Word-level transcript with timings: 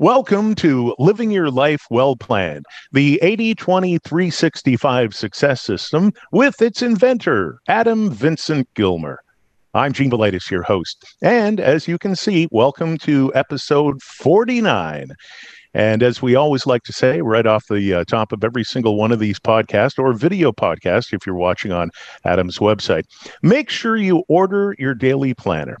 Welcome 0.00 0.54
to 0.54 0.94
Living 0.98 1.30
Your 1.30 1.50
Life 1.50 1.82
Well 1.90 2.16
Planned, 2.16 2.64
the 2.90 3.18
80 3.20 3.54
20 3.54 3.98
365 3.98 5.14
success 5.14 5.60
system 5.60 6.14
with 6.32 6.62
its 6.62 6.80
inventor, 6.80 7.58
Adam 7.68 8.08
Vincent 8.08 8.66
Gilmer. 8.72 9.22
I'm 9.74 9.92
Gene 9.92 10.10
Velitis, 10.10 10.50
your 10.50 10.62
host. 10.62 11.04
And 11.20 11.60
as 11.60 11.86
you 11.86 11.98
can 11.98 12.16
see, 12.16 12.48
welcome 12.50 12.96
to 12.96 13.30
episode 13.34 14.02
49. 14.02 15.08
And 15.74 16.02
as 16.02 16.22
we 16.22 16.34
always 16.34 16.64
like 16.64 16.84
to 16.84 16.94
say, 16.94 17.20
right 17.20 17.46
off 17.46 17.66
the 17.66 17.92
uh, 17.92 18.04
top 18.04 18.32
of 18.32 18.42
every 18.42 18.64
single 18.64 18.96
one 18.96 19.12
of 19.12 19.18
these 19.18 19.38
podcasts 19.38 19.98
or 19.98 20.14
video 20.14 20.50
podcast, 20.50 21.12
if 21.12 21.26
you're 21.26 21.34
watching 21.34 21.72
on 21.72 21.90
Adam's 22.24 22.56
website, 22.56 23.04
make 23.42 23.68
sure 23.68 23.98
you 23.98 24.24
order 24.28 24.74
your 24.78 24.94
daily 24.94 25.34
planner. 25.34 25.76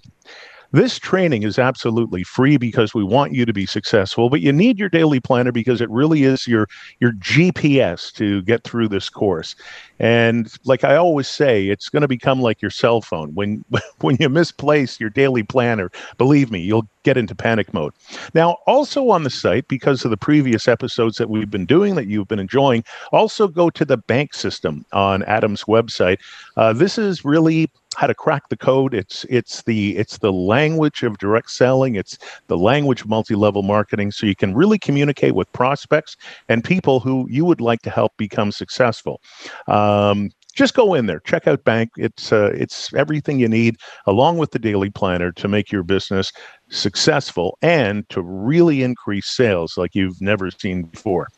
This 0.72 1.00
training 1.00 1.42
is 1.42 1.58
absolutely 1.58 2.22
free 2.22 2.56
because 2.56 2.94
we 2.94 3.02
want 3.02 3.32
you 3.32 3.44
to 3.44 3.52
be 3.52 3.66
successful, 3.66 4.30
but 4.30 4.40
you 4.40 4.52
need 4.52 4.78
your 4.78 4.88
daily 4.88 5.18
planner 5.18 5.50
because 5.50 5.80
it 5.80 5.90
really 5.90 6.22
is 6.22 6.46
your 6.46 6.68
your 7.00 7.12
GPS 7.12 8.12
to 8.14 8.42
get 8.42 8.62
through 8.62 8.88
this 8.88 9.08
course. 9.08 9.56
And 9.98 10.52
like 10.64 10.84
I 10.84 10.94
always 10.94 11.26
say, 11.26 11.66
it's 11.66 11.88
going 11.88 12.02
to 12.02 12.08
become 12.08 12.40
like 12.40 12.62
your 12.62 12.70
cell 12.70 13.00
phone. 13.00 13.34
When 13.34 13.64
when 14.00 14.16
you 14.20 14.28
misplace 14.28 15.00
your 15.00 15.10
daily 15.10 15.42
planner, 15.42 15.90
believe 16.18 16.52
me, 16.52 16.60
you'll 16.60 16.88
get 17.02 17.16
into 17.16 17.34
panic 17.34 17.72
mode. 17.74 17.92
Now, 18.34 18.58
also 18.66 19.08
on 19.08 19.24
the 19.24 19.30
site, 19.30 19.66
because 19.68 20.04
of 20.04 20.10
the 20.10 20.16
previous 20.16 20.68
episodes 20.68 21.16
that 21.16 21.30
we've 21.30 21.50
been 21.50 21.66
doing 21.66 21.94
that 21.96 22.06
you've 22.06 22.28
been 22.28 22.38
enjoying, 22.38 22.84
also 23.10 23.48
go 23.48 23.70
to 23.70 23.84
the 23.84 23.96
bank 23.96 24.34
system 24.34 24.84
on 24.92 25.22
Adam's 25.24 25.64
website. 25.64 26.18
Uh, 26.56 26.72
this 26.72 26.98
is 26.98 27.24
really 27.24 27.70
how 27.96 28.06
to 28.06 28.14
crack 28.14 28.48
the 28.48 28.56
code. 28.56 28.94
It's 28.94 29.24
it's 29.28 29.62
the 29.62 29.96
it's 29.96 30.18
the 30.18 30.32
language 30.32 31.02
of 31.02 31.18
direct 31.18 31.50
selling. 31.50 31.96
It's 31.96 32.18
the 32.46 32.58
language 32.58 33.02
of 33.02 33.08
multi-level 33.08 33.62
marketing. 33.62 34.12
So 34.12 34.26
you 34.26 34.36
can 34.36 34.54
really 34.54 34.78
communicate 34.78 35.34
with 35.34 35.52
prospects 35.52 36.16
and 36.48 36.62
people 36.62 37.00
who 37.00 37.26
you 37.28 37.44
would 37.44 37.60
like 37.60 37.82
to 37.82 37.90
help 37.90 38.16
become 38.16 38.52
successful. 38.52 39.20
Um, 39.66 40.30
just 40.54 40.74
go 40.74 40.94
in 40.94 41.06
there, 41.06 41.20
check 41.20 41.46
out 41.46 41.64
Bank. 41.64 41.90
It's 41.96 42.32
uh, 42.32 42.50
it's 42.54 42.92
everything 42.94 43.38
you 43.38 43.48
need, 43.48 43.76
along 44.06 44.38
with 44.38 44.50
the 44.50 44.58
daily 44.58 44.90
planner, 44.90 45.32
to 45.32 45.48
make 45.48 45.70
your 45.70 45.82
business 45.82 46.32
successful 46.68 47.58
and 47.62 48.08
to 48.10 48.22
really 48.22 48.82
increase 48.82 49.28
sales 49.28 49.76
like 49.76 49.94
you've 49.94 50.20
never 50.20 50.50
seen 50.50 50.82
before. 50.82 51.28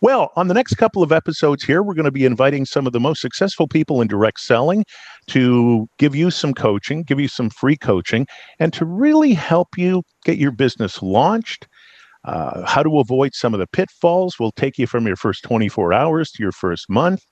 Well, 0.00 0.30
on 0.36 0.48
the 0.48 0.54
next 0.54 0.74
couple 0.74 1.02
of 1.02 1.12
episodes 1.12 1.64
here, 1.64 1.82
we're 1.82 1.94
going 1.94 2.04
to 2.04 2.12
be 2.12 2.24
inviting 2.24 2.64
some 2.64 2.86
of 2.86 2.92
the 2.92 3.00
most 3.00 3.20
successful 3.20 3.66
people 3.66 4.00
in 4.00 4.08
direct 4.08 4.40
selling 4.40 4.84
to 5.28 5.88
give 5.98 6.14
you 6.14 6.30
some 6.30 6.54
coaching, 6.54 7.02
give 7.02 7.20
you 7.20 7.28
some 7.28 7.50
free 7.50 7.76
coaching, 7.76 8.26
and 8.58 8.72
to 8.72 8.84
really 8.84 9.34
help 9.34 9.68
you 9.76 10.02
get 10.24 10.38
your 10.38 10.52
business 10.52 11.02
launched. 11.02 11.66
Uh, 12.24 12.66
how 12.66 12.82
to 12.82 12.98
avoid 12.98 13.32
some 13.32 13.54
of 13.54 13.60
the 13.60 13.66
pitfalls. 13.68 14.34
We'll 14.38 14.52
take 14.52 14.76
you 14.76 14.86
from 14.86 15.06
your 15.06 15.16
first 15.16 15.44
24 15.44 15.92
hours 15.92 16.30
to 16.32 16.42
your 16.42 16.52
first 16.52 16.90
month. 16.90 17.22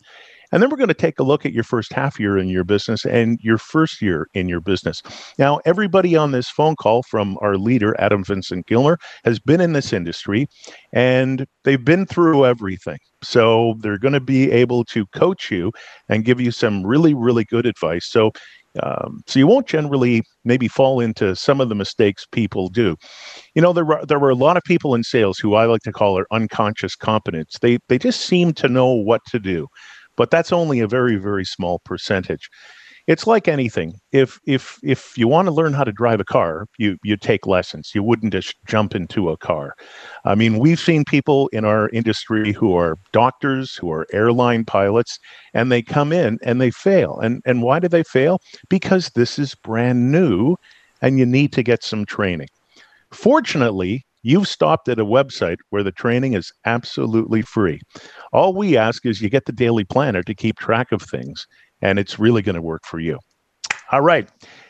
And 0.53 0.63
then 0.63 0.71
we're 0.71 0.77
going 0.77 0.89
to 0.89 0.95
take 0.95 1.19
a 1.19 1.25
look 1.25 1.45
at 1.45 1.53
your 1.53 1.65
first 1.65 1.93
half 1.93 2.21
year 2.21 2.39
in 2.39 2.49
your 2.49 2.65
business 2.65 3.05
and 3.05 3.39
your 3.43 3.59
first 3.59 4.01
year 4.01 4.29
in 4.35 4.49
your 4.49 4.61
business. 4.61 5.03
Now, 5.39 5.61
everybody 5.65 6.17
on 6.17 6.33
this 6.33 6.49
phone 6.49 6.77
call 6.77 7.03
from 7.03 7.39
our 7.41 7.57
leader, 7.57 7.95
Adam 7.99 8.25
Vincent 8.25 8.67
Gilmer, 8.67 8.99
has 9.25 9.39
been 9.39 9.61
in 9.61 9.73
this 9.73 9.93
industry 9.93 10.49
and 10.93 11.47
they've 11.65 11.85
been 11.85 12.07
through 12.07 12.47
everything. 12.47 12.99
So 13.23 13.75
they're 13.81 13.99
going 13.99 14.15
to 14.15 14.21
be 14.21 14.51
able 14.53 14.85
to 14.87 15.07
coach 15.07 15.51
you 15.51 15.73
and 16.09 16.25
give 16.25 16.41
you 16.41 16.51
some 16.51 16.87
really, 16.87 17.15
really 17.15 17.45
good 17.45 17.67
advice. 17.67 18.07
So 18.07 18.33
um, 18.83 19.23
so 19.27 19.39
you 19.39 19.47
won't 19.47 19.67
generally 19.67 20.23
maybe 20.45 20.69
fall 20.69 21.01
into 21.01 21.35
some 21.35 21.61
of 21.61 21.69
the 21.69 21.75
mistakes 21.75 22.27
people 22.31 22.69
do. 22.69 22.97
You 23.55 23.63
know, 23.63 23.73
there 23.73 23.85
were 23.85 24.05
there 24.05 24.19
were 24.19 24.31
a 24.31 24.35
lot 24.35 24.57
of 24.57 24.63
people 24.65 24.95
in 24.95 25.03
sales 25.03 25.39
who 25.39 25.55
I 25.55 25.65
like 25.67 25.83
to 25.83 25.93
call 25.93 26.19
are 26.19 26.27
unconscious 26.31 26.95
competence. 26.95 27.59
They 27.61 27.79
they 27.89 27.99
just 27.99 28.21
seem 28.21 28.53
to 28.55 28.69
know 28.69 28.93
what 28.93 29.23
to 29.27 29.39
do 29.39 29.69
but 30.17 30.31
that's 30.31 30.53
only 30.53 30.81
a 30.81 30.89
very 30.89 31.17
very 31.17 31.45
small 31.45 31.81
percentage. 31.85 32.49
It's 33.07 33.27
like 33.27 33.47
anything. 33.47 33.95
If 34.11 34.41
if 34.47 34.79
if 34.83 35.17
you 35.17 35.29
want 35.29 35.47
to 35.47 35.53
learn 35.53 35.75
how 35.75 35.85
to 35.85 35.93
drive 35.93 36.21
a 36.21 36.25
car 36.25 36.67
you 36.79 36.97
you 37.05 37.17
take 37.17 37.47
lessons. 37.47 37.93
You 37.95 38.03
wouldn't 38.03 38.33
just 38.33 38.55
jump 38.67 38.95
into 38.95 39.31
a 39.31 39.37
car. 39.37 39.75
I 40.25 40.35
mean 40.35 40.59
we've 40.59 40.81
seen 40.81 41.05
people 41.05 41.49
in 41.49 41.65
our 41.65 41.89
industry 41.91 42.53
who 42.53 42.75
are 42.75 42.97
doctors 43.13 43.77
who 43.77 43.93
are 43.93 44.07
airline 44.13 44.65
pilots 44.65 45.19
and 45.55 45.71
they 45.71 45.83
come 45.83 46.13
in 46.13 46.39
and 46.43 46.61
they 46.61 46.71
fail. 46.71 47.19
And 47.21 47.43
and 47.47 47.63
why 47.63 47.79
do 47.79 47.89
they 47.89 48.03
fail? 48.03 48.41
Because 48.69 49.11
this 49.15 49.39
is 49.39 49.55
brand 49.55 50.11
new 50.11 50.57
and 51.03 51.19
you 51.19 51.27
need 51.27 51.53
to 51.53 51.63
get 51.63 51.85
some 51.85 52.07
training. 52.07 52.49
Fortunately 53.13 54.06
You've 54.27 54.49
stopped 54.49 54.89
at 54.89 54.99
a 54.99 55.05
website 55.05 55.59
where 55.71 55.85
the 55.85 55.93
training 55.93 56.33
is 56.33 56.51
absolutely 56.65 57.43
free. 57.43 57.81
All 58.33 58.55
we 58.55 58.77
ask 58.77 59.07
is 59.07 59.23
you 59.23 59.31
get 59.31 59.45
the 59.45 59.53
daily 59.53 59.85
planner 59.85 60.25
to 60.25 60.35
keep 60.35 60.59
track 60.59 60.91
of 60.91 61.01
things, 61.01 61.47
and 61.81 61.97
it's 61.97 62.19
really 62.19 62.43
going 62.43 62.57
to 62.57 62.61
work 62.61 62.83
for 62.87 62.99
you. 62.99 63.21
All 63.93 64.01
right, 64.01 64.29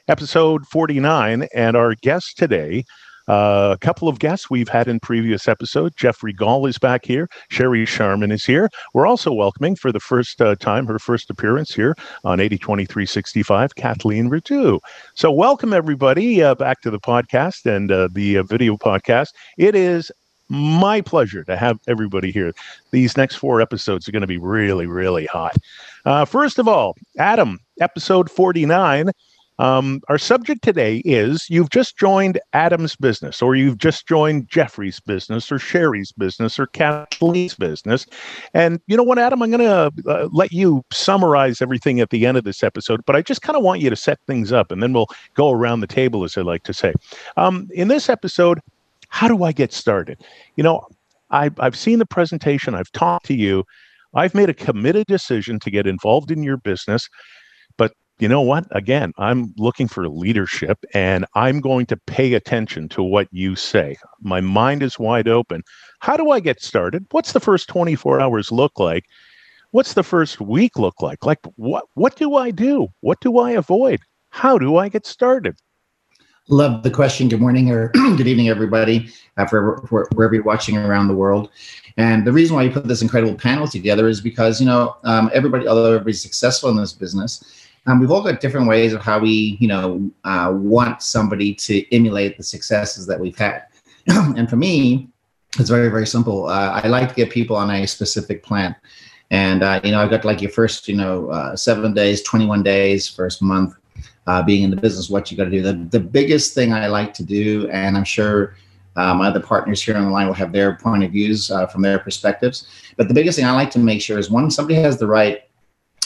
episode 0.08 0.66
49, 0.66 1.48
and 1.54 1.74
our 1.74 1.94
guest 1.94 2.36
today 2.36 2.84
uh, 3.28 3.70
a 3.72 3.78
couple 3.78 4.08
of 4.08 4.18
guests 4.18 4.48
we've 4.50 4.68
had 4.68 4.88
in 4.88 5.00
previous 5.00 5.48
episodes. 5.48 5.94
Jeffrey 5.96 6.32
Gall 6.32 6.66
is 6.66 6.78
back 6.78 7.04
here. 7.04 7.28
Sherry 7.48 7.84
Sharman 7.84 8.30
is 8.30 8.44
here. 8.44 8.68
We're 8.94 9.06
also 9.06 9.32
welcoming 9.32 9.76
for 9.76 9.90
the 9.92 10.00
first 10.00 10.40
uh, 10.40 10.54
time, 10.56 10.86
her 10.86 10.98
first 10.98 11.30
appearance 11.30 11.74
here 11.74 11.96
on 12.24 12.38
802365, 12.38 13.74
Kathleen 13.74 14.30
Ritu. 14.30 14.80
So, 15.14 15.30
welcome 15.30 15.72
everybody 15.72 16.42
uh, 16.42 16.54
back 16.54 16.80
to 16.82 16.90
the 16.90 17.00
podcast 17.00 17.66
and 17.66 17.90
uh, 17.90 18.08
the 18.12 18.38
uh, 18.38 18.42
video 18.44 18.76
podcast. 18.76 19.32
It 19.58 19.74
is 19.74 20.12
my 20.48 21.00
pleasure 21.00 21.42
to 21.44 21.56
have 21.56 21.80
everybody 21.88 22.30
here. 22.30 22.52
These 22.92 23.16
next 23.16 23.36
four 23.36 23.60
episodes 23.60 24.08
are 24.08 24.12
going 24.12 24.20
to 24.20 24.28
be 24.28 24.38
really, 24.38 24.86
really 24.86 25.26
hot. 25.26 25.56
First 26.28 26.60
of 26.60 26.68
all, 26.68 26.96
Adam, 27.18 27.58
episode 27.80 28.30
49 28.30 29.10
um, 29.58 30.02
our 30.08 30.18
subject 30.18 30.62
today 30.62 30.98
is 31.04 31.46
you've 31.48 31.70
just 31.70 31.96
joined 31.96 32.38
Adam's 32.52 32.94
business, 32.96 33.40
or 33.40 33.54
you've 33.54 33.78
just 33.78 34.06
joined 34.06 34.48
Jeffrey's 34.48 35.00
business, 35.00 35.50
or 35.50 35.58
Sherry's 35.58 36.12
business, 36.12 36.58
or 36.58 36.66
Kathleen's 36.66 37.54
business. 37.54 38.06
And 38.52 38.80
you 38.86 38.96
know 38.96 39.02
what, 39.02 39.18
Adam? 39.18 39.42
I'm 39.42 39.50
going 39.50 39.60
to 39.60 40.10
uh, 40.10 40.28
let 40.32 40.52
you 40.52 40.84
summarize 40.92 41.62
everything 41.62 42.00
at 42.00 42.10
the 42.10 42.26
end 42.26 42.36
of 42.36 42.44
this 42.44 42.62
episode, 42.62 43.04
but 43.06 43.16
I 43.16 43.22
just 43.22 43.42
kind 43.42 43.56
of 43.56 43.62
want 43.62 43.80
you 43.80 43.88
to 43.88 43.96
set 43.96 44.18
things 44.26 44.52
up, 44.52 44.70
and 44.70 44.82
then 44.82 44.92
we'll 44.92 45.08
go 45.34 45.50
around 45.50 45.80
the 45.80 45.86
table, 45.86 46.24
as 46.24 46.36
I 46.36 46.42
like 46.42 46.64
to 46.64 46.74
say. 46.74 46.92
Um, 47.36 47.68
in 47.72 47.88
this 47.88 48.08
episode, 48.08 48.60
how 49.08 49.28
do 49.28 49.44
I 49.44 49.52
get 49.52 49.72
started? 49.72 50.22
You 50.56 50.64
know, 50.64 50.86
I've, 51.30 51.58
I've 51.58 51.76
seen 51.76 51.98
the 51.98 52.06
presentation, 52.06 52.74
I've 52.74 52.92
talked 52.92 53.26
to 53.26 53.34
you. 53.34 53.64
I've 54.14 54.34
made 54.34 54.48
a 54.48 54.54
committed 54.54 55.06
decision 55.06 55.58
to 55.60 55.70
get 55.70 55.86
involved 55.86 56.30
in 56.30 56.42
your 56.42 56.56
business 56.56 57.08
you 58.18 58.28
know 58.28 58.40
what? 58.40 58.66
Again, 58.70 59.12
I'm 59.18 59.52
looking 59.58 59.88
for 59.88 60.08
leadership 60.08 60.84
and 60.94 61.26
I'm 61.34 61.60
going 61.60 61.86
to 61.86 61.96
pay 61.96 62.32
attention 62.34 62.88
to 62.90 63.02
what 63.02 63.28
you 63.30 63.56
say. 63.56 63.96
My 64.20 64.40
mind 64.40 64.82
is 64.82 64.98
wide 64.98 65.28
open. 65.28 65.62
How 66.00 66.16
do 66.16 66.30
I 66.30 66.40
get 66.40 66.62
started? 66.62 67.04
What's 67.10 67.32
the 67.32 67.40
first 67.40 67.68
24 67.68 68.20
hours 68.20 68.50
look 68.50 68.78
like? 68.78 69.04
What's 69.72 69.94
the 69.94 70.02
first 70.02 70.40
week 70.40 70.78
look 70.78 71.02
like? 71.02 71.26
Like 71.26 71.40
what 71.56 71.84
what 71.94 72.16
do 72.16 72.36
I 72.36 72.50
do? 72.50 72.88
What 73.00 73.20
do 73.20 73.38
I 73.38 73.50
avoid? 73.50 74.00
How 74.30 74.56
do 74.56 74.76
I 74.76 74.88
get 74.88 75.04
started? 75.04 75.56
Love 76.48 76.84
the 76.84 76.90
question. 76.90 77.28
Good 77.28 77.40
morning 77.40 77.70
or 77.70 77.88
good 77.92 78.28
evening, 78.28 78.48
everybody, 78.48 79.10
uh, 79.36 79.46
for, 79.46 79.84
for, 79.88 80.08
wherever 80.14 80.32
you're 80.32 80.44
watching 80.44 80.76
around 80.78 81.08
the 81.08 81.14
world. 81.14 81.50
And 81.96 82.24
the 82.24 82.32
reason 82.32 82.54
why 82.54 82.62
you 82.62 82.70
put 82.70 82.86
this 82.86 83.02
incredible 83.02 83.34
panel 83.34 83.66
together 83.66 84.06
is 84.06 84.20
because, 84.20 84.60
you 84.60 84.66
know, 84.66 84.96
um, 85.02 85.28
everybody, 85.34 85.66
although 85.66 85.86
everybody's 85.86 86.22
successful 86.22 86.70
in 86.70 86.76
this 86.76 86.92
business, 86.92 87.65
um, 87.86 88.00
we've 88.00 88.10
all 88.10 88.22
got 88.22 88.40
different 88.40 88.66
ways 88.66 88.92
of 88.92 89.00
how 89.00 89.18
we, 89.18 89.56
you 89.60 89.68
know, 89.68 90.10
uh, 90.24 90.52
want 90.52 91.02
somebody 91.02 91.54
to 91.54 91.94
emulate 91.94 92.36
the 92.36 92.42
successes 92.42 93.06
that 93.06 93.18
we've 93.18 93.36
had. 93.36 93.62
and 94.08 94.50
for 94.50 94.56
me, 94.56 95.08
it's 95.58 95.70
very, 95.70 95.88
very 95.88 96.06
simple. 96.06 96.46
Uh, 96.46 96.80
I 96.82 96.88
like 96.88 97.08
to 97.08 97.14
get 97.14 97.30
people 97.30 97.56
on 97.56 97.70
a 97.70 97.86
specific 97.86 98.42
plan. 98.42 98.74
And, 99.30 99.62
uh, 99.62 99.80
you 99.82 99.92
know, 99.92 100.00
I've 100.00 100.10
got 100.10 100.24
like 100.24 100.42
your 100.42 100.50
first, 100.50 100.88
you 100.88 100.96
know, 100.96 101.30
uh, 101.30 101.56
seven 101.56 101.94
days, 101.94 102.22
21 102.22 102.62
days, 102.62 103.08
first 103.08 103.40
month 103.40 103.74
uh, 104.26 104.42
being 104.42 104.64
in 104.64 104.70
the 104.70 104.76
business, 104.76 105.08
what 105.08 105.30
you 105.30 105.36
got 105.36 105.44
to 105.44 105.50
do. 105.50 105.62
The, 105.62 105.74
the 105.74 106.00
biggest 106.00 106.54
thing 106.54 106.72
I 106.72 106.88
like 106.88 107.14
to 107.14 107.24
do, 107.24 107.68
and 107.70 107.96
I'm 107.96 108.04
sure 108.04 108.56
uh, 108.96 109.14
my 109.14 109.28
other 109.28 109.40
partners 109.40 109.82
here 109.82 109.96
on 109.96 110.04
the 110.04 110.10
line 110.10 110.26
will 110.26 110.34
have 110.34 110.52
their 110.52 110.76
point 110.76 111.04
of 111.04 111.12
views 111.12 111.48
from 111.70 111.82
their 111.82 111.98
perspectives. 111.98 112.66
But 112.96 113.08
the 113.08 113.14
biggest 113.14 113.38
thing 113.38 113.46
I 113.46 113.52
like 113.52 113.70
to 113.72 113.78
make 113.78 114.00
sure 114.00 114.18
is 114.18 114.30
one, 114.30 114.50
somebody 114.50 114.80
has 114.80 114.98
the 114.98 115.06
right 115.06 115.42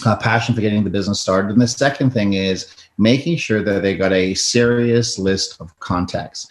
uh, 0.05 0.17
passion 0.17 0.55
for 0.55 0.61
getting 0.61 0.85
the 0.85 0.91
business 0.91 1.21
started. 1.21 1.53
And 1.53 1.61
the 1.61 1.69
second 1.69 2.11
thing 2.11 2.35
is 2.35 2.75
making 2.99 3.37
sure 3.37 3.63
that 3.63 3.83
they 3.83 3.97
got 3.97 4.13
a 4.13 4.35
serious 4.35 5.19
list 5.19 5.61
of 5.61 5.79
contacts. 5.81 6.49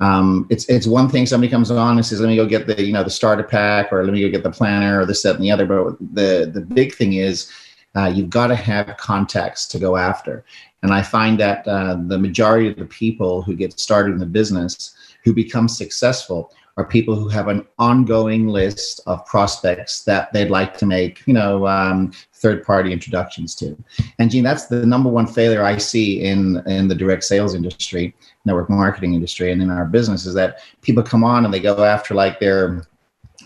Um, 0.00 0.46
it's 0.48 0.66
it's 0.68 0.86
one 0.86 1.08
thing 1.08 1.26
somebody 1.26 1.50
comes 1.50 1.70
on 1.70 1.96
and 1.96 2.06
says, 2.06 2.20
"Let 2.20 2.28
me 2.28 2.36
go 2.36 2.46
get 2.46 2.66
the 2.66 2.82
you 2.82 2.92
know 2.92 3.04
the 3.04 3.10
starter 3.10 3.42
pack," 3.42 3.92
or 3.92 4.02
"Let 4.02 4.12
me 4.12 4.22
go 4.22 4.30
get 4.30 4.42
the 4.42 4.50
planner," 4.50 5.00
or 5.00 5.06
this, 5.06 5.22
that, 5.22 5.34
and 5.34 5.44
the 5.44 5.50
other. 5.50 5.66
But 5.66 5.98
the 6.14 6.50
the 6.52 6.62
big 6.62 6.94
thing 6.94 7.14
is 7.14 7.52
uh, 7.96 8.06
you've 8.06 8.30
got 8.30 8.46
to 8.48 8.54
have 8.54 8.96
contacts 8.96 9.66
to 9.68 9.78
go 9.78 9.96
after. 9.96 10.44
And 10.82 10.92
I 10.92 11.02
find 11.02 11.38
that 11.40 11.66
uh, 11.68 11.98
the 12.06 12.18
majority 12.18 12.68
of 12.68 12.76
the 12.76 12.86
people 12.86 13.42
who 13.42 13.54
get 13.54 13.78
started 13.78 14.12
in 14.12 14.18
the 14.18 14.26
business 14.26 14.94
who 15.24 15.34
become 15.34 15.68
successful 15.68 16.52
are 16.76 16.84
people 16.84 17.14
who 17.14 17.28
have 17.28 17.48
an 17.48 17.66
ongoing 17.78 18.48
list 18.48 19.00
of 19.06 19.24
prospects 19.26 20.02
that 20.04 20.32
they'd 20.32 20.50
like 20.50 20.76
to 20.78 20.86
make, 20.86 21.26
you 21.26 21.34
know, 21.34 21.66
um, 21.66 22.12
third-party 22.34 22.92
introductions 22.92 23.54
to. 23.56 23.76
And 24.18 24.30
Gene, 24.30 24.44
that's 24.44 24.66
the 24.66 24.86
number 24.86 25.10
one 25.10 25.26
failure 25.26 25.62
I 25.64 25.76
see 25.78 26.22
in 26.22 26.62
in 26.66 26.88
the 26.88 26.94
direct 26.94 27.24
sales 27.24 27.54
industry, 27.54 28.14
network 28.44 28.70
marketing 28.70 29.14
industry, 29.14 29.52
and 29.52 29.62
in 29.62 29.70
our 29.70 29.84
business 29.84 30.26
is 30.26 30.34
that 30.34 30.60
people 30.80 31.02
come 31.02 31.24
on 31.24 31.44
and 31.44 31.52
they 31.52 31.60
go 31.60 31.84
after 31.84 32.14
like 32.14 32.40
their, 32.40 32.86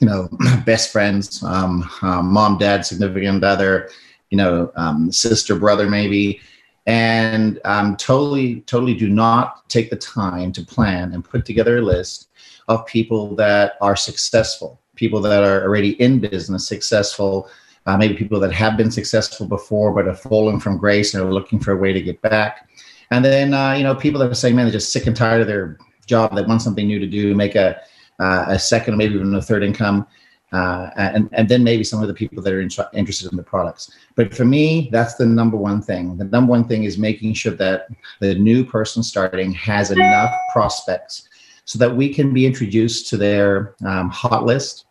you 0.00 0.06
know, 0.06 0.28
best 0.66 0.92
friends, 0.92 1.42
um, 1.42 1.88
um, 2.02 2.32
mom, 2.32 2.58
dad, 2.58 2.86
significant 2.86 3.42
other, 3.42 3.88
you 4.30 4.36
know, 4.36 4.70
um, 4.76 5.10
sister, 5.10 5.56
brother, 5.56 5.88
maybe 5.88 6.40
and 6.86 7.60
um, 7.64 7.96
totally 7.96 8.60
totally 8.62 8.94
do 8.94 9.08
not 9.08 9.68
take 9.68 9.90
the 9.90 9.96
time 9.96 10.52
to 10.52 10.64
plan 10.64 11.12
and 11.12 11.24
put 11.24 11.46
together 11.46 11.78
a 11.78 11.82
list 11.82 12.28
of 12.68 12.86
people 12.86 13.34
that 13.36 13.74
are 13.80 13.96
successful 13.96 14.80
people 14.96 15.20
that 15.20 15.42
are 15.42 15.62
already 15.62 16.00
in 16.00 16.18
business 16.18 16.66
successful 16.66 17.48
uh, 17.86 17.96
maybe 17.96 18.14
people 18.14 18.40
that 18.40 18.52
have 18.52 18.76
been 18.76 18.90
successful 18.90 19.46
before 19.46 19.92
but 19.92 20.06
have 20.06 20.20
fallen 20.20 20.58
from 20.58 20.78
grace 20.78 21.14
and 21.14 21.22
are 21.22 21.32
looking 21.32 21.60
for 21.60 21.72
a 21.72 21.76
way 21.76 21.92
to 21.92 22.00
get 22.00 22.20
back 22.22 22.68
and 23.10 23.24
then 23.24 23.54
uh, 23.54 23.72
you 23.72 23.82
know 23.82 23.94
people 23.94 24.20
that 24.20 24.30
are 24.30 24.34
saying 24.34 24.54
man 24.54 24.64
they're 24.64 24.72
just 24.72 24.92
sick 24.92 25.06
and 25.06 25.16
tired 25.16 25.40
of 25.40 25.46
their 25.46 25.78
job 26.06 26.34
they 26.34 26.42
want 26.42 26.62
something 26.62 26.86
new 26.86 26.98
to 26.98 27.06
do 27.06 27.34
make 27.34 27.54
a 27.54 27.80
uh, 28.20 28.44
a 28.48 28.58
second 28.58 28.96
maybe 28.96 29.14
even 29.14 29.34
a 29.34 29.42
third 29.42 29.64
income 29.64 30.06
uh, 30.54 30.90
and, 30.96 31.28
and 31.32 31.48
then 31.48 31.64
maybe 31.64 31.82
some 31.82 32.00
of 32.00 32.06
the 32.06 32.14
people 32.14 32.40
that 32.40 32.52
are 32.52 32.60
in, 32.60 32.70
interested 32.92 33.28
in 33.32 33.36
the 33.36 33.42
products. 33.42 33.90
But 34.14 34.32
for 34.32 34.44
me, 34.44 34.88
that's 34.92 35.16
the 35.16 35.26
number 35.26 35.56
one 35.56 35.82
thing. 35.82 36.16
The 36.16 36.26
number 36.26 36.50
one 36.50 36.68
thing 36.68 36.84
is 36.84 36.96
making 36.96 37.34
sure 37.34 37.54
that 37.54 37.88
the 38.20 38.36
new 38.36 38.64
person 38.64 39.02
starting 39.02 39.52
has 39.54 39.90
enough 39.90 40.32
prospects 40.52 41.28
so 41.64 41.78
that 41.78 41.96
we 41.96 42.12
can 42.12 42.32
be 42.32 42.46
introduced 42.46 43.08
to 43.08 43.16
their 43.16 43.74
um, 43.86 44.10
hot 44.10 44.44
list. 44.44 44.86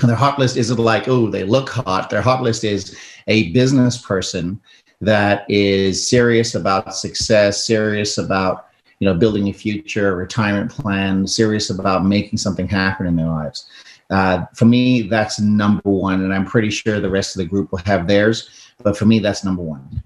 And 0.00 0.08
their 0.08 0.16
hot 0.16 0.38
list 0.38 0.56
isn't 0.56 0.78
like, 0.78 1.08
oh, 1.08 1.28
they 1.28 1.44
look 1.44 1.68
hot. 1.68 2.10
Their 2.10 2.22
hot 2.22 2.42
list 2.42 2.64
is 2.64 2.96
a 3.26 3.50
business 3.52 3.98
person 3.98 4.60
that 5.00 5.44
is 5.48 6.08
serious 6.08 6.54
about 6.54 6.94
success, 6.94 7.64
serious 7.64 8.18
about 8.18 8.66
you 8.98 9.08
know 9.08 9.14
building 9.14 9.48
a 9.48 9.52
future, 9.52 10.16
retirement 10.16 10.70
plan, 10.70 11.26
serious 11.26 11.70
about 11.70 12.04
making 12.04 12.38
something 12.38 12.66
happen 12.66 13.06
in 13.06 13.16
their 13.16 13.28
lives. 13.28 13.68
Uh, 14.10 14.44
for 14.54 14.64
me, 14.64 15.02
that's 15.02 15.38
number 15.38 15.82
one, 15.88 16.22
and 16.22 16.32
I'm 16.32 16.46
pretty 16.46 16.70
sure 16.70 16.98
the 16.98 17.10
rest 17.10 17.36
of 17.36 17.40
the 17.40 17.46
group 17.46 17.70
will 17.70 17.78
have 17.80 18.08
theirs. 18.08 18.50
But 18.82 18.96
for 18.96 19.04
me, 19.04 19.18
that's 19.18 19.44
number 19.44 19.62
one. 19.62 20.02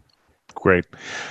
Great. 0.55 0.87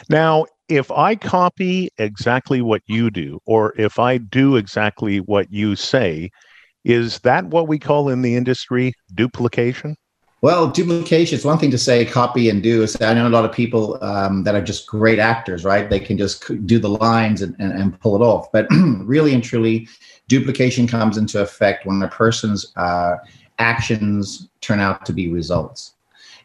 Now, 0.10 0.46
if 0.72 0.90
I 0.90 1.16
copy 1.16 1.90
exactly 1.98 2.62
what 2.62 2.82
you 2.88 3.12
do, 3.12 3.40
or 3.46 3.74
if 3.78 4.00
I 4.00 4.18
do 4.18 4.56
exactly 4.56 5.20
what 5.20 5.52
you 5.52 5.76
say, 5.76 6.30
is 6.86 7.20
that 7.20 7.46
what 7.46 7.68
we 7.68 7.78
call 7.78 8.08
in 8.08 8.22
the 8.22 8.36
industry 8.36 8.94
duplication? 9.14 9.98
Well, 10.40 10.68
duplication, 10.68 11.38
is 11.38 11.46
one 11.46 11.60
thing 11.60 11.72
to 11.72 11.78
say 11.78 12.06
copy 12.06 12.50
and 12.50 12.64
do. 12.64 12.88
I 13.02 13.14
know 13.14 13.28
a 13.28 13.30
lot 13.30 13.46
of 13.46 13.52
people 13.52 14.04
um, 14.04 14.44
that 14.44 14.56
are 14.56 14.62
just 14.62 14.88
great 14.88 15.20
actors, 15.20 15.66
right? 15.66 15.88
They 15.88 16.00
can 16.00 16.18
just 16.18 16.66
do 16.66 16.80
the 16.80 16.90
lines 16.90 17.42
and, 17.42 17.54
and, 17.60 17.74
and 17.74 18.00
pull 18.00 18.16
it 18.16 18.26
off. 18.26 18.50
But 18.52 18.68
really 19.02 19.34
and 19.34 19.44
truly, 19.44 19.90
duplication 20.30 20.88
comes 20.88 21.18
into 21.18 21.42
effect 21.42 21.86
when 21.86 22.02
a 22.02 22.08
person's 22.08 22.72
uh, 22.78 23.18
actions 23.60 24.48
turn 24.62 24.80
out 24.80 25.06
to 25.06 25.14
be 25.14 25.28
results. 25.28 25.94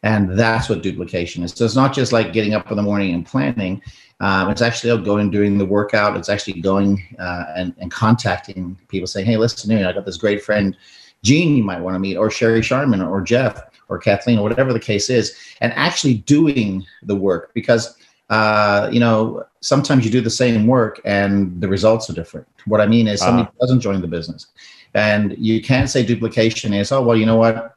And 0.06 0.38
that's 0.38 0.68
what 0.68 0.82
duplication 0.82 1.42
is. 1.42 1.50
So 1.50 1.64
it's 1.64 1.74
not 1.74 1.92
just 1.92 2.12
like 2.12 2.32
getting 2.32 2.54
up 2.54 2.70
in 2.70 2.76
the 2.76 2.82
morning 2.82 3.12
and 3.12 3.26
planning. 3.26 3.82
Um, 4.20 4.50
it's 4.50 4.62
actually 4.62 5.02
going 5.02 5.32
doing 5.32 5.58
the 5.58 5.66
workout. 5.66 6.16
It's 6.16 6.28
actually 6.28 6.60
going 6.60 7.02
uh, 7.18 7.46
and, 7.56 7.74
and 7.78 7.90
contacting 7.90 8.78
people 8.86 9.08
saying, 9.08 9.26
hey, 9.26 9.36
listen 9.36 9.68
to 9.68 9.74
me. 9.74 9.82
I 9.82 9.92
got 9.92 10.06
this 10.06 10.16
great 10.16 10.44
friend, 10.44 10.76
Gene, 11.24 11.56
you 11.56 11.64
might 11.64 11.80
want 11.80 11.96
to 11.96 11.98
meet, 11.98 12.16
or 12.16 12.30
Sherry 12.30 12.62
Sharman, 12.62 13.02
or 13.02 13.20
Jeff, 13.20 13.60
or 13.88 13.98
Kathleen, 13.98 14.38
or 14.38 14.42
whatever 14.42 14.72
the 14.72 14.78
case 14.78 15.10
is, 15.10 15.36
and 15.60 15.72
actually 15.72 16.14
doing 16.14 16.86
the 17.02 17.16
work 17.16 17.50
because 17.52 17.96
uh, 18.30 18.88
you 18.92 19.00
know, 19.00 19.44
sometimes 19.60 20.04
you 20.04 20.10
do 20.10 20.20
the 20.20 20.30
same 20.30 20.66
work 20.66 21.00
and 21.04 21.60
the 21.60 21.68
results 21.68 22.10
are 22.10 22.12
different. 22.12 22.46
What 22.66 22.80
I 22.80 22.86
mean 22.86 23.06
is 23.06 23.20
somebody 23.20 23.48
uh 23.48 23.52
doesn't 23.60 23.80
join 23.80 24.00
the 24.00 24.08
business. 24.08 24.48
And 24.94 25.36
you 25.38 25.62
can't 25.62 25.88
say 25.88 26.04
duplication 26.04 26.72
is, 26.72 26.90
oh, 26.90 27.02
well, 27.02 27.16
you 27.16 27.26
know 27.26 27.36
what? 27.36 27.75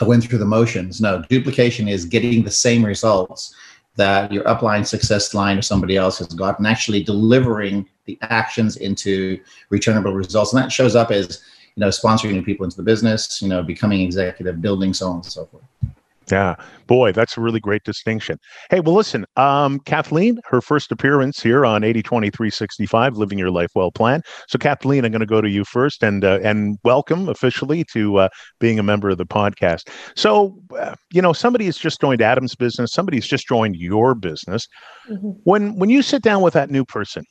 I 0.00 0.04
went 0.04 0.24
through 0.24 0.38
the 0.38 0.44
motions. 0.44 1.00
No, 1.00 1.22
duplication 1.28 1.88
is 1.88 2.04
getting 2.04 2.44
the 2.44 2.50
same 2.50 2.84
results 2.84 3.54
that 3.96 4.32
your 4.32 4.44
upline 4.44 4.86
success 4.86 5.34
line 5.34 5.58
or 5.58 5.62
somebody 5.62 5.96
else 5.96 6.18
has 6.18 6.28
gotten, 6.28 6.64
actually 6.64 7.02
delivering 7.02 7.88
the 8.04 8.16
actions 8.22 8.76
into 8.76 9.40
returnable 9.68 10.14
results. 10.14 10.52
And 10.52 10.62
that 10.62 10.70
shows 10.70 10.94
up 10.94 11.10
as, 11.10 11.42
you 11.74 11.80
know, 11.80 11.88
sponsoring 11.88 12.44
people 12.44 12.64
into 12.64 12.76
the 12.76 12.82
business, 12.82 13.42
you 13.42 13.48
know, 13.48 13.62
becoming 13.62 14.00
executive, 14.00 14.62
building, 14.62 14.94
so 14.94 15.08
on 15.08 15.16
and 15.16 15.26
so 15.26 15.46
forth. 15.46 15.64
Yeah, 16.30 16.54
boy, 16.86 17.12
that's 17.12 17.36
a 17.36 17.40
really 17.40 17.60
great 17.60 17.82
distinction. 17.84 18.38
Hey, 18.70 18.80
well, 18.80 18.94
listen, 18.94 19.26
um, 19.36 19.80
Kathleen, 19.80 20.38
her 20.46 20.60
first 20.60 20.92
appearance 20.92 21.40
here 21.42 21.64
on 21.64 21.84
80 21.84 22.02
365, 22.02 23.16
Living 23.16 23.38
Your 23.38 23.50
Life 23.50 23.70
Well 23.74 23.90
Plan. 23.90 24.22
So, 24.48 24.58
Kathleen, 24.58 25.04
I'm 25.04 25.12
going 25.12 25.20
to 25.20 25.26
go 25.26 25.40
to 25.40 25.48
you 25.48 25.64
first 25.64 26.02
and 26.02 26.24
uh, 26.24 26.38
and 26.42 26.78
welcome 26.84 27.28
officially 27.28 27.84
to 27.92 28.18
uh, 28.18 28.28
being 28.58 28.78
a 28.78 28.82
member 28.82 29.10
of 29.10 29.18
the 29.18 29.26
podcast. 29.26 29.88
So, 30.16 30.58
uh, 30.78 30.94
you 31.12 31.22
know, 31.22 31.32
somebody 31.32 31.66
has 31.66 31.76
just 31.76 32.00
joined 32.00 32.22
Adam's 32.22 32.54
business, 32.54 32.92
somebody's 32.92 33.26
just 33.26 33.46
joined 33.46 33.76
your 33.76 34.14
business. 34.14 34.66
Mm-hmm. 35.10 35.30
When 35.44 35.76
when 35.76 35.90
you 35.90 36.02
sit 36.02 36.22
down 36.22 36.42
with 36.42 36.54
that 36.54 36.70
new 36.70 36.84
person, 36.84 37.24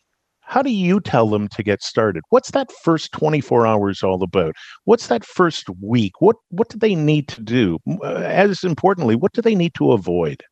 how 0.50 0.64
do 0.64 0.72
you 0.72 1.00
tell 1.00 1.30
them 1.30 1.48
to 1.50 1.62
get 1.62 1.84
started? 1.84 2.24
What's 2.30 2.52
that 2.52 2.72
first 2.84 3.12
24 3.12 3.68
hours 3.68 4.02
all 4.02 4.24
about? 4.24 4.56
What's 4.86 5.06
that 5.08 5.24
first 5.24 5.70
week? 5.80 6.14
What 6.20 6.38
what 6.50 6.70
do 6.70 6.78
they 6.80 6.96
need 6.96 7.28
to 7.30 7.42
do? 7.42 7.78
Uh, 8.04 8.16
as 8.16 8.64
importantly 8.64 9.16
what 9.16 9.32
do 9.34 9.44
they 9.44 9.54
need 9.54 9.76
to 9.76 9.92
avoid? 9.92 10.44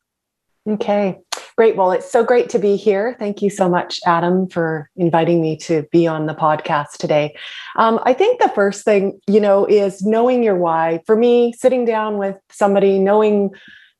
Okay. 0.68 1.18
Great. 1.56 1.74
Well 1.74 1.90
it's 1.90 2.10
so 2.10 2.22
great 2.22 2.48
to 2.50 2.60
be 2.60 2.76
here. 2.76 3.16
Thank 3.18 3.42
you 3.42 3.50
so 3.50 3.68
much 3.68 3.98
adam 4.06 4.48
for 4.48 4.88
inviting 4.94 5.42
me 5.42 5.56
to 5.58 5.84
be 5.90 6.06
on 6.06 6.26
the 6.26 6.34
podcast 6.34 6.98
today. 6.98 7.34
Um, 7.74 7.98
i 8.04 8.12
think 8.12 8.40
the 8.40 8.50
first 8.50 8.84
thing 8.84 9.20
you 9.26 9.40
know 9.40 9.66
is 9.66 10.02
knowing 10.02 10.44
your 10.44 10.56
why. 10.56 11.00
For 11.06 11.16
me 11.16 11.52
sitting 11.54 11.84
down 11.84 12.18
with 12.18 12.36
somebody 12.50 13.00
knowing 13.00 13.50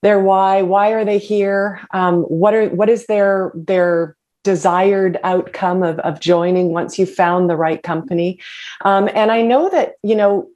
their 0.03 0.21
why 0.21 0.63
why 0.63 0.91
are 0.91 1.05
they 1.05 1.19
here? 1.19 1.81
Um, 1.93 2.23
what 2.23 2.55
are 2.55 2.69
what 2.69 2.89
is 2.89 3.07
their 3.07 3.51
their 3.57 4.17
desired 4.49 5.19
outcome 5.25 5.83
of, 5.83 5.99
of 5.99 6.21
joining 6.21 6.73
once 6.73 6.99
you've 6.99 7.13
found 7.13 7.51
the 7.51 7.57
right 7.57 7.83
company. 7.83 8.41
Um, 8.81 9.11
and 9.15 9.31
I 9.31 9.43
know 9.43 9.69
that, 9.69 9.97
you 10.03 10.17
know, 10.17 10.49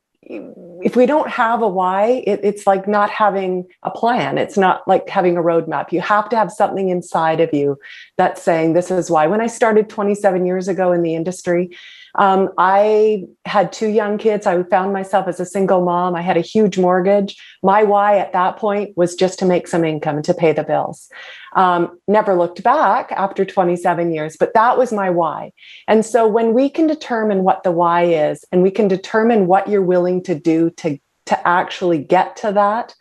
if 0.83 0.97
we 0.97 1.05
don't 1.05 1.29
have 1.29 1.61
a 1.61 1.69
why, 1.69 2.23
it, 2.27 2.41
it's 2.43 2.67
like 2.67 2.89
not 2.89 3.11
having 3.11 3.67
a 3.83 3.91
plan. 3.91 4.39
It's 4.39 4.57
not 4.57 4.89
like 4.89 5.11
having 5.11 5.37
a 5.37 5.43
roadmap. 5.43 5.93
You 5.93 6.01
have 6.01 6.31
to 6.31 6.37
have 6.37 6.51
something 6.51 6.89
inside 6.89 7.41
of 7.41 7.53
you 7.53 7.77
that's 8.17 8.41
saying, 8.41 8.73
This 8.73 8.91
is 8.91 9.11
why. 9.11 9.27
When 9.27 9.43
I 9.43 9.47
started 9.47 9.91
27 9.91 10.47
years 10.47 10.69
ago 10.69 10.91
in 10.91 11.03
the 11.03 11.15
industry, 11.15 11.77
um, 12.17 12.51
I 12.59 13.25
had 13.45 13.73
two 13.73 13.89
young 13.89 14.19
kids. 14.19 14.47
I 14.47 14.63
found 14.65 14.93
myself 14.93 15.29
as 15.29 15.41
a 15.41 15.47
single 15.47 15.85
mom. 15.85 16.15
I 16.15 16.21
had 16.21 16.37
a 16.37 16.41
huge 16.41 16.79
mortgage. 16.79 17.37
My 17.63 17.83
why 17.83 18.19
at 18.19 18.33
that 18.33 18.57
point 18.57 18.97
was 18.97 19.15
just 19.15 19.39
to 19.39 19.47
make 19.47 19.67
some 19.67 19.85
income 19.85 20.23
to 20.23 20.35
pay 20.35 20.53
the 20.53 20.65
bills. 20.65 21.09
Um, 21.55 21.99
never 22.09 22.35
looked 22.35 22.63
back 22.63 23.13
after 23.13 23.45
27 23.45 24.13
years, 24.13 24.37
but 24.39 24.55
that 24.55 24.77
was 24.77 24.93
my 24.93 25.11
why. 25.11 25.53
And 25.89 26.05
so 26.05 26.27
when 26.27 26.55
we 26.55 26.69
can 26.69 26.87
determine 26.87 27.45
what 27.45 27.63
the 27.63 27.73
why 27.73 28.05
is 28.05 28.45
and 28.53 28.63
we 28.63 28.71
can 28.71 28.89
determine 28.89 29.47
what 29.47 29.69
you're 29.69 29.83
willing 29.83 30.23
to 30.25 30.35
do 30.35 30.71
to, 30.79 30.99
to 31.27 31.49
actually 31.49 31.99
get 31.99 32.37
to 32.37 32.53
that, 32.53 32.95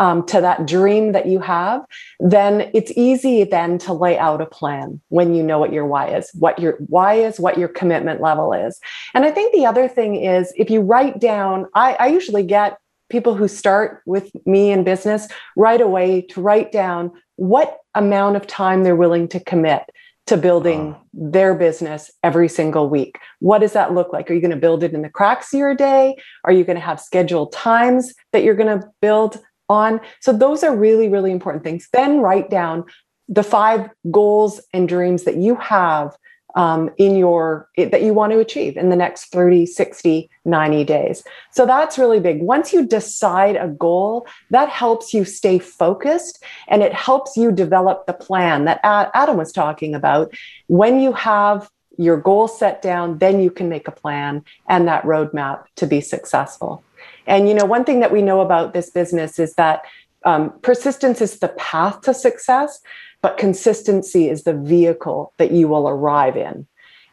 um, 0.00 0.26
to 0.26 0.40
that 0.40 0.66
dream 0.66 1.12
that 1.12 1.26
you 1.26 1.38
have, 1.38 1.84
then 2.18 2.70
it's 2.74 2.90
easy 2.96 3.44
then 3.44 3.78
to 3.78 3.92
lay 3.92 4.18
out 4.18 4.40
a 4.40 4.46
plan 4.46 5.00
when 5.10 5.34
you 5.34 5.42
know 5.42 5.58
what 5.58 5.72
your 5.72 5.86
why 5.86 6.08
is, 6.08 6.30
what 6.34 6.58
your 6.58 6.72
why 6.88 7.14
is, 7.14 7.38
what 7.38 7.58
your 7.58 7.68
commitment 7.68 8.20
level 8.20 8.52
is. 8.52 8.80
And 9.14 9.24
I 9.24 9.30
think 9.30 9.52
the 9.52 9.66
other 9.66 9.86
thing 9.86 10.16
is 10.16 10.52
if 10.56 10.70
you 10.70 10.80
write 10.80 11.20
down, 11.20 11.66
I, 11.74 11.92
I 12.00 12.06
usually 12.06 12.42
get 12.42 12.78
people 13.10 13.34
who 13.34 13.46
start 13.46 14.02
with 14.06 14.32
me 14.46 14.72
in 14.72 14.84
business 14.84 15.28
right 15.56 15.80
away 15.80 16.22
to 16.22 16.40
write 16.40 16.72
down 16.72 17.12
what 17.36 17.78
amount 17.94 18.36
of 18.36 18.46
time 18.46 18.82
they're 18.82 18.96
willing 18.96 19.28
to 19.28 19.40
commit 19.40 19.82
to 20.28 20.36
building 20.36 20.94
their 21.12 21.54
business 21.54 22.10
every 22.22 22.48
single 22.48 22.88
week. 22.88 23.18
What 23.40 23.58
does 23.58 23.72
that 23.72 23.92
look 23.94 24.12
like? 24.12 24.30
Are 24.30 24.34
you 24.34 24.40
going 24.40 24.52
to 24.52 24.56
build 24.56 24.84
it 24.84 24.94
in 24.94 25.02
the 25.02 25.10
cracks 25.10 25.52
of 25.52 25.58
your 25.58 25.74
day? 25.74 26.16
Are 26.44 26.52
you 26.52 26.62
going 26.62 26.76
to 26.76 26.84
have 26.84 27.00
scheduled 27.00 27.52
times 27.52 28.14
that 28.32 28.44
you're 28.44 28.54
going 28.54 28.80
to 28.80 28.86
build? 29.02 29.40
On. 29.70 30.00
So 30.20 30.32
those 30.32 30.62
are 30.62 30.76
really, 30.76 31.08
really 31.08 31.30
important 31.30 31.64
things. 31.64 31.88
Then 31.92 32.20
write 32.20 32.50
down 32.50 32.84
the 33.28 33.42
five 33.42 33.88
goals 34.10 34.60
and 34.74 34.88
dreams 34.88 35.24
that 35.24 35.36
you 35.36 35.54
have 35.56 36.16
um, 36.56 36.90
in 36.98 37.16
your 37.16 37.70
that 37.76 38.02
you 38.02 38.12
want 38.12 38.32
to 38.32 38.40
achieve 38.40 38.76
in 38.76 38.90
the 38.90 38.96
next 38.96 39.26
30 39.26 39.66
60 39.66 40.28
90 40.44 40.84
days 40.84 41.22
so 41.52 41.64
that's 41.64 41.96
really 41.96 42.18
big 42.18 42.42
once 42.42 42.72
you 42.72 42.84
decide 42.84 43.54
a 43.54 43.68
goal 43.68 44.26
that 44.50 44.68
helps 44.68 45.14
you 45.14 45.24
stay 45.24 45.60
focused 45.60 46.42
and 46.66 46.82
it 46.82 46.92
helps 46.92 47.36
you 47.36 47.52
develop 47.52 48.04
the 48.06 48.12
plan 48.12 48.64
that 48.64 48.80
adam 48.82 49.36
was 49.36 49.52
talking 49.52 49.94
about 49.94 50.34
when 50.66 50.98
you 50.98 51.12
have 51.12 51.70
your 52.00 52.16
goal 52.16 52.48
set 52.48 52.80
down, 52.80 53.18
then 53.18 53.40
you 53.40 53.50
can 53.50 53.68
make 53.68 53.86
a 53.86 53.92
plan 53.92 54.42
and 54.66 54.88
that 54.88 55.04
roadmap 55.04 55.64
to 55.76 55.86
be 55.86 56.00
successful. 56.00 56.82
And 57.26 57.48
you 57.48 57.54
know, 57.54 57.64
one 57.64 57.84
thing 57.84 58.00
that 58.00 58.12
we 58.12 58.22
know 58.22 58.40
about 58.40 58.72
this 58.72 58.90
business 58.90 59.38
is 59.38 59.54
that 59.54 59.82
um, 60.24 60.52
persistence 60.62 61.20
is 61.20 61.38
the 61.38 61.48
path 61.48 62.02
to 62.02 62.14
success, 62.14 62.80
but 63.22 63.38
consistency 63.38 64.28
is 64.28 64.44
the 64.44 64.54
vehicle 64.54 65.32
that 65.38 65.52
you 65.52 65.68
will 65.68 65.88
arrive 65.88 66.36
in. 66.36 66.66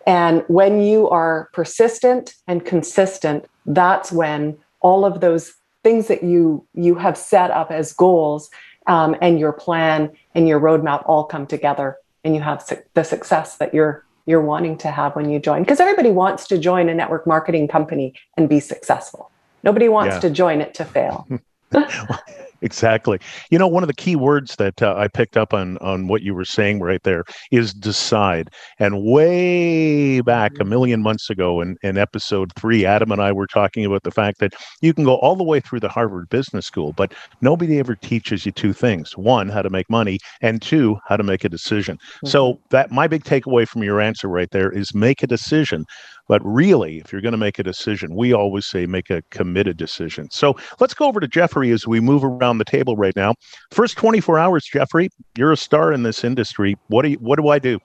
And 0.06 0.44
when 0.48 0.82
you 0.82 1.10
are 1.10 1.50
persistent 1.54 2.34
and 2.48 2.66
consistent, 2.66 3.46
that's 3.66 4.12
when 4.12 4.58
all 4.80 5.06
of 5.06 5.20
those 5.20 5.54
things 5.84 6.08
that 6.08 6.24
you 6.24 6.66
you 6.74 6.96
have 6.96 7.18
set 7.18 7.52
up 7.52 7.72
as 7.72 7.94
goals 7.94 8.50
um, 8.88 9.16
and 9.22 9.40
your 9.40 9.52
plan 9.52 10.12
and 10.34 10.48
your 10.48 10.60
roadmap 10.60 11.04
all 11.06 11.26
come 11.26 11.46
together, 11.46 11.98
and 12.24 12.36
you 12.36 12.42
have 12.42 12.62
su- 12.62 12.82
the 12.94 13.04
success 13.04 13.58
that 13.58 13.74
you're 13.74 14.06
you're 14.26 14.42
wanting 14.42 14.78
to 14.78 14.92
have 14.92 15.16
when 15.16 15.30
you 15.30 15.40
join. 15.40 15.62
Because 15.64 15.80
everybody 15.80 16.10
wants 16.10 16.48
to 16.48 16.58
join 16.58 16.90
a 16.90 16.94
network 16.94 17.28
marketing 17.28 17.68
company 17.68 18.14
and 18.38 18.48
be 18.48 18.60
successful. 18.60 19.32
Nobody 19.68 19.90
wants 19.90 20.16
yeah. 20.16 20.20
to 20.22 20.30
join 20.30 20.62
it 20.62 20.74
to 20.76 20.86
fail. 20.86 21.28
exactly. 22.62 23.20
You 23.50 23.60
know, 23.60 23.68
one 23.68 23.84
of 23.84 23.88
the 23.88 23.94
key 23.94 24.16
words 24.16 24.56
that 24.56 24.82
uh, 24.82 24.96
I 24.96 25.10
picked 25.10 25.36
up 25.36 25.54
on 25.54 25.78
on 25.80 26.08
what 26.08 26.22
you 26.22 26.34
were 26.34 26.46
saying 26.46 26.80
right 26.80 27.04
there 27.04 27.26
is 27.52 27.74
decide. 27.74 28.50
And 28.80 29.04
way 29.04 30.22
back 30.22 30.54
a 30.62 30.64
million 30.64 31.02
months 31.02 31.30
ago 31.30 31.60
in, 31.60 31.76
in 31.84 31.98
episode 31.98 32.54
three, 32.56 32.86
Adam 32.86 33.12
and 33.12 33.22
I 33.22 33.34
were 33.34 33.46
talking 33.46 33.84
about 33.84 34.04
the 34.04 34.12
fact 34.12 34.40
that 34.40 34.54
you 34.80 34.94
can 34.94 35.04
go 35.04 35.16
all 35.16 35.36
the 35.36 35.44
way 35.44 35.60
through 35.60 35.82
the 35.82 35.90
Harvard 35.90 36.30
Business 36.30 36.66
School, 36.66 36.94
but 36.94 37.14
nobody 37.42 37.78
ever 37.78 37.96
teaches 37.96 38.46
you 38.46 38.54
two 38.54 38.72
things: 38.72 39.18
one, 39.18 39.50
how 39.50 39.62
to 39.62 39.70
make 39.70 39.90
money, 39.90 40.20
and 40.42 40.62
two, 40.62 40.98
how 41.10 41.18
to 41.18 41.24
make 41.24 41.44
a 41.44 41.50
decision. 41.50 41.98
Mm-hmm. 41.98 42.28
So 42.28 42.58
that 42.70 42.90
my 42.90 43.08
big 43.08 43.26
takeaway 43.26 43.68
from 43.68 43.84
your 43.84 44.00
answer 44.00 44.30
right 44.30 44.50
there 44.52 44.72
is 44.72 44.96
make 44.96 45.22
a 45.24 45.28
decision. 45.28 45.86
But 46.28 46.42
really, 46.46 47.00
if 47.00 47.12
you're 47.12 47.22
going 47.22 47.34
to 47.34 47.38
make 47.38 47.60
a 47.60 47.64
decision, 47.64 48.16
we 48.16 48.34
always 48.34 48.66
say 48.66 48.86
make 48.86 49.10
a 49.10 49.22
committed 49.32 49.78
decision. 49.78 50.30
So 50.32 50.56
let's 50.80 50.94
go 50.94 51.06
over 51.06 51.20
to 51.20 51.28
Jeffrey 51.28 51.72
as 51.72 51.88
we 51.88 52.00
move 52.00 52.24
around 52.24 52.58
the 52.58 52.66
table 52.66 52.96
right 52.96 53.16
now. 53.16 53.36
First 53.72 53.98
24 53.98 54.38
hours, 54.38 54.66
Jeffrey, 54.66 55.10
you're 55.38 55.52
a 55.52 55.58
star 55.58 55.94
in 55.94 56.04
this 56.04 56.24
industry. 56.24 56.76
What 56.88 57.04
do 57.04 57.10
you, 57.10 57.18
what 57.18 57.38
do 57.38 57.48
I 57.50 57.60
do? 57.60 57.80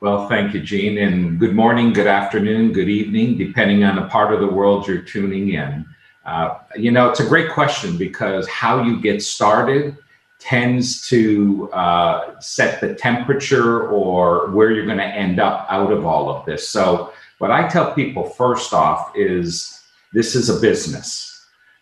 Well, 0.00 0.28
thank 0.28 0.52
you, 0.52 0.60
Gene. 0.60 0.98
And 0.98 1.38
good 1.38 1.54
morning, 1.54 1.92
good 1.92 2.06
afternoon, 2.06 2.72
good 2.72 2.88
evening, 2.88 3.38
depending 3.38 3.82
on 3.84 3.96
the 3.96 4.02
part 4.08 4.32
of 4.32 4.40
the 4.40 4.46
world 4.46 4.86
you're 4.86 5.00
tuning 5.00 5.54
in. 5.54 5.86
Uh, 6.26 6.58
you 6.76 6.90
know, 6.90 7.08
it's 7.08 7.20
a 7.20 7.26
great 7.26 7.50
question 7.50 7.96
because 7.96 8.46
how 8.48 8.82
you 8.82 9.00
get 9.00 9.22
started 9.22 9.96
tends 10.38 11.08
to 11.08 11.70
uh, 11.72 12.38
set 12.40 12.80
the 12.80 12.94
temperature 12.94 13.88
or 13.88 14.50
where 14.50 14.70
you're 14.70 14.84
going 14.84 14.98
to 14.98 15.04
end 15.04 15.40
up 15.40 15.66
out 15.70 15.90
of 15.90 16.04
all 16.04 16.28
of 16.28 16.44
this. 16.44 16.68
So, 16.68 17.12
what 17.38 17.50
I 17.50 17.68
tell 17.68 17.94
people 17.94 18.24
first 18.24 18.72
off 18.72 19.12
is 19.14 19.82
this 20.12 20.34
is 20.34 20.48
a 20.48 20.60
business. 20.60 21.32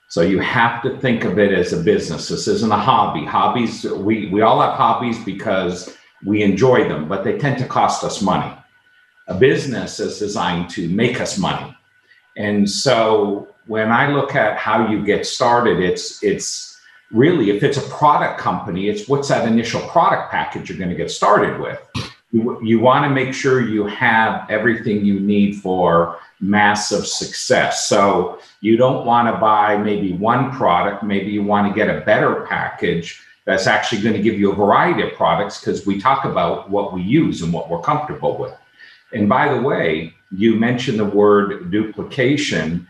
So 0.09 0.23
you 0.23 0.39
have 0.41 0.83
to 0.83 0.99
think 0.99 1.25
of 1.25 1.39
it 1.39 1.53
as 1.53 1.73
a 1.73 1.83
business. 1.83 2.29
This 2.29 2.47
isn't 2.47 2.73
a 2.73 2.77
hobby. 2.77 3.25
Hobbies, 3.25 3.85
we, 3.85 4.29
we 4.29 4.43
all 4.43 4.61
have 4.61 4.75
hobbies 4.75 5.23
because 5.25 5.95
we 6.25 6.43
enjoy 6.43 6.89
them, 6.89 7.09
but 7.09 7.25
they 7.25 7.39
tend 7.39 7.59
to 7.59 7.67
cost 7.67 8.05
us 8.05 8.23
money. 8.23 8.53
A 9.29 9.35
business 9.35 10.01
is 10.01 10.19
designed 10.19 10.71
to 10.71 10.89
make 10.89 11.21
us 11.21 11.39
money. 11.39 11.77
And 12.37 12.69
so 12.69 13.49
when 13.67 13.91
I 13.91 14.13
look 14.13 14.35
at 14.35 14.59
how 14.59 14.89
you 14.89 15.05
get 15.05 15.25
started, 15.25 15.81
it's 15.81 16.23
it's 16.23 16.79
really 17.11 17.51
if 17.51 17.63
it's 17.63 17.79
a 17.79 17.89
product 17.89 18.39
company, 18.39 18.89
it's 18.89 19.09
what's 19.09 19.29
that 19.29 19.49
initial 19.49 19.81
product 19.89 20.31
package 20.31 20.69
you're 20.69 20.79
going 20.79 20.91
to 20.91 20.97
get 20.97 21.11
started 21.11 21.61
with 21.61 21.81
you, 22.35 22.81
want 22.81 23.05
to 23.05 23.11
make 23.11 23.33
sure 23.33 23.61
you 23.61 23.87
have 23.87 24.51
everything 24.51 25.05
you 25.05 25.21
need 25.21 25.61
for 25.61 26.19
massive 26.41 27.07
success. 27.07 27.89
So 27.89 28.41
you 28.61 28.77
don't 28.77 29.07
want 29.07 29.33
to 29.33 29.41
buy 29.41 29.77
maybe 29.77 30.13
one 30.13 30.51
product, 30.51 31.05
maybe 31.05 31.31
you 31.31 31.45
want 31.45 31.73
to 31.73 31.75
get 31.75 31.95
a 31.95 32.01
better 32.01 32.45
package 32.47 33.23
that's 33.45 33.67
actually 33.67 34.03
going 34.03 34.17
to 34.17 34.23
give 34.23 34.39
you 34.39 34.51
a 34.51 34.55
variety 34.55 35.03
of 35.03 35.13
products 35.15 35.61
because 35.61 35.87
we 35.87 36.01
talk 36.01 36.25
about 36.25 36.71
what 36.71 36.93
we 36.93 37.03
use 37.03 37.43
and 37.43 37.53
what 37.53 37.69
we're 37.69 37.81
comfortable 37.81 38.37
with. 38.37 38.55
And 39.13 39.29
by 39.29 39.53
the 39.55 39.61
way, 39.61 40.15
you 40.37 40.57
mentioned 40.57 40.99
the 40.99 41.05
word 41.05 41.71
duplication. 41.71 42.89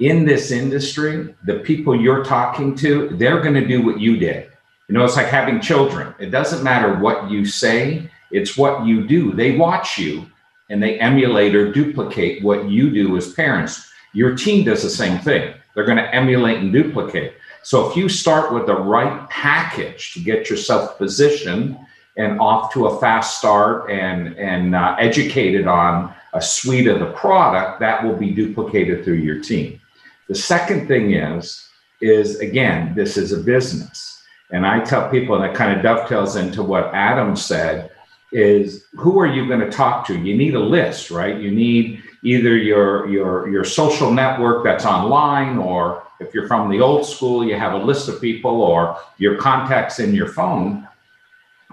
In 0.00 0.24
this 0.24 0.50
industry, 0.50 1.32
the 1.46 1.60
people 1.60 1.94
you're 1.94 2.24
talking 2.24 2.74
to, 2.76 3.10
they're 3.10 3.40
going 3.40 3.54
to 3.54 3.66
do 3.66 3.82
what 3.82 4.00
you 4.00 4.16
did. 4.16 4.50
You 4.88 4.94
know, 4.94 5.04
it's 5.04 5.14
like 5.14 5.28
having 5.28 5.60
children. 5.60 6.12
It 6.18 6.30
doesn't 6.30 6.64
matter 6.64 6.98
what 6.98 7.30
you 7.30 7.44
say, 7.44 8.10
it's 8.32 8.56
what 8.56 8.86
you 8.86 9.06
do. 9.06 9.32
They 9.32 9.56
watch 9.56 9.98
you 9.98 10.26
and 10.70 10.82
they 10.82 10.98
emulate 10.98 11.54
or 11.54 11.70
duplicate 11.72 12.42
what 12.42 12.68
you 12.70 12.90
do 12.90 13.16
as 13.16 13.32
parents. 13.32 13.90
Your 14.14 14.34
team 14.34 14.64
does 14.64 14.82
the 14.82 14.90
same 14.90 15.18
thing. 15.18 15.54
They're 15.74 15.84
going 15.84 15.98
to 15.98 16.14
emulate 16.14 16.58
and 16.58 16.72
duplicate. 16.72 17.34
So 17.62 17.88
if 17.88 17.96
you 17.96 18.08
start 18.08 18.52
with 18.52 18.66
the 18.66 18.74
right 18.74 19.28
package 19.30 20.12
to 20.14 20.20
get 20.20 20.50
yourself 20.50 20.98
positioned 20.98 21.78
and 22.16 22.40
off 22.40 22.72
to 22.74 22.86
a 22.86 23.00
fast 23.00 23.38
start 23.38 23.90
and 23.90 24.36
and 24.36 24.74
uh, 24.74 24.96
educated 24.98 25.66
on 25.66 26.12
a 26.34 26.42
suite 26.42 26.88
of 26.88 26.98
the 27.00 27.12
product, 27.12 27.80
that 27.80 28.04
will 28.04 28.16
be 28.16 28.32
duplicated 28.32 29.04
through 29.04 29.14
your 29.14 29.40
team. 29.40 29.80
The 30.28 30.34
second 30.34 30.88
thing 30.88 31.14
is 31.14 31.68
is 32.00 32.40
again, 32.40 32.94
this 32.94 33.16
is 33.16 33.32
a 33.32 33.38
business. 33.38 34.22
And 34.50 34.66
I 34.66 34.80
tell 34.80 35.08
people, 35.08 35.36
and 35.36 35.44
it 35.44 35.56
kind 35.56 35.74
of 35.74 35.82
dovetails 35.82 36.36
into 36.36 36.62
what 36.62 36.92
Adam 36.92 37.36
said, 37.36 37.90
is 38.32 38.86
who 38.96 39.20
are 39.20 39.26
you 39.26 39.46
going 39.46 39.60
to 39.60 39.70
talk 39.70 40.06
to? 40.06 40.18
You 40.18 40.36
need 40.36 40.54
a 40.54 40.60
list, 40.60 41.10
right? 41.10 41.38
You 41.38 41.50
need 41.50 42.02
either 42.22 42.56
your 42.56 43.06
your 43.08 43.48
your 43.48 43.64
social 43.64 44.10
network 44.10 44.64
that's 44.64 44.86
online, 44.86 45.58
or 45.58 46.02
if 46.18 46.34
you're 46.34 46.48
from 46.48 46.70
the 46.70 46.80
old 46.80 47.06
school, 47.06 47.44
you 47.44 47.56
have 47.56 47.74
a 47.74 47.84
list 47.84 48.08
of 48.08 48.20
people 48.20 48.62
or 48.62 48.98
your 49.18 49.36
contacts 49.36 49.98
in 49.98 50.14
your 50.14 50.28
phone. 50.28 50.88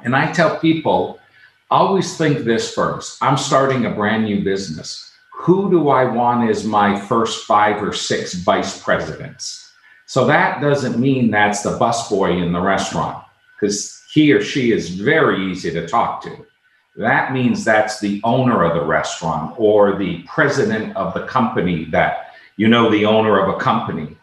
And 0.03 0.15
I 0.15 0.31
tell 0.31 0.59
people, 0.59 1.19
always 1.71 2.17
think 2.17 2.39
this 2.39 2.73
first. 2.73 3.17
I'm 3.21 3.37
starting 3.37 3.85
a 3.85 3.91
brand 3.91 4.25
new 4.25 4.43
business. 4.43 5.11
Who 5.33 5.71
do 5.71 5.89
I 5.89 6.03
want 6.03 6.49
as 6.49 6.65
my 6.65 6.99
first 6.99 7.45
five 7.45 7.81
or 7.81 7.93
six 7.93 8.33
vice 8.33 8.81
presidents? 8.81 9.71
So 10.05 10.25
that 10.25 10.59
doesn't 10.59 10.99
mean 10.99 11.31
that's 11.31 11.61
the 11.61 11.77
busboy 11.77 12.43
in 12.43 12.51
the 12.51 12.59
restaurant 12.59 13.23
because 13.59 14.03
he 14.11 14.31
or 14.31 14.41
she 14.41 14.71
is 14.71 14.89
very 14.89 15.51
easy 15.51 15.71
to 15.71 15.87
talk 15.87 16.21
to. 16.23 16.45
That 16.95 17.33
means 17.33 17.63
that's 17.63 17.99
the 17.99 18.19
owner 18.23 18.63
of 18.63 18.73
the 18.75 18.85
restaurant 18.85 19.55
or 19.57 19.97
the 19.97 20.23
president 20.23 20.95
of 20.95 21.13
the 21.13 21.25
company 21.27 21.85
that 21.85 22.33
you 22.57 22.67
know 22.67 22.89
the 22.89 23.05
owner 23.05 23.39
of 23.39 23.55
a 23.55 23.59
company. 23.59 24.17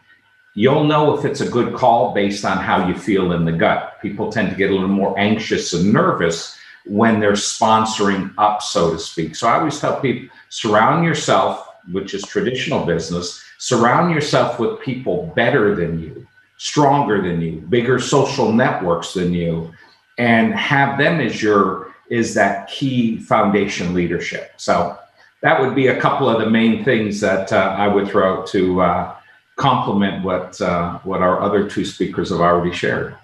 You'll 0.53 0.83
know 0.83 1.17
if 1.17 1.25
it's 1.25 1.41
a 1.41 1.49
good 1.49 1.75
call 1.75 2.13
based 2.13 2.43
on 2.43 2.57
how 2.57 2.87
you 2.87 2.95
feel 2.95 3.31
in 3.31 3.45
the 3.45 3.51
gut. 3.51 4.01
People 4.01 4.31
tend 4.31 4.49
to 4.49 4.55
get 4.55 4.71
a 4.71 4.73
little 4.73 4.89
more 4.89 5.17
anxious 5.17 5.73
and 5.73 5.93
nervous 5.93 6.57
when 6.85 7.19
they're 7.19 7.33
sponsoring 7.33 8.33
up 8.37 8.61
so 8.61 8.91
to 8.91 8.99
speak. 8.99 9.35
So 9.35 9.47
i 9.47 9.59
always 9.59 9.79
tell 9.79 9.99
people 9.99 10.29
surround 10.49 11.05
yourself 11.05 11.67
which 11.91 12.13
is 12.13 12.23
traditional 12.23 12.85
business 12.85 13.41
surround 13.57 14.13
yourself 14.13 14.59
with 14.59 14.79
people 14.81 15.31
better 15.35 15.75
than 15.75 15.99
you 15.99 16.26
stronger 16.57 17.21
than 17.21 17.41
you 17.41 17.61
bigger 17.69 17.99
social 17.99 18.51
networks 18.51 19.13
than 19.13 19.31
you 19.33 19.71
and 20.17 20.53
have 20.55 20.97
them 20.97 21.19
as 21.19 21.41
your 21.41 21.95
is 22.09 22.33
that 22.33 22.67
key 22.67 23.17
foundation 23.17 23.93
leadership. 23.93 24.53
So 24.57 24.97
that 25.41 25.59
would 25.61 25.75
be 25.75 25.87
a 25.87 25.99
couple 25.99 26.29
of 26.29 26.39
the 26.39 26.49
main 26.49 26.83
things 26.83 27.19
that 27.21 27.53
uh, 27.53 27.75
I 27.77 27.87
would 27.87 28.07
throw 28.07 28.39
out 28.39 28.47
to 28.47 28.81
uh, 28.81 29.15
complement 29.55 30.23
what 30.23 30.59
uh, 30.61 30.99
what 30.99 31.21
our 31.21 31.41
other 31.41 31.69
two 31.69 31.85
speakers 31.85 32.29
have 32.29 32.39
already 32.39 32.75
shared. 32.75 33.15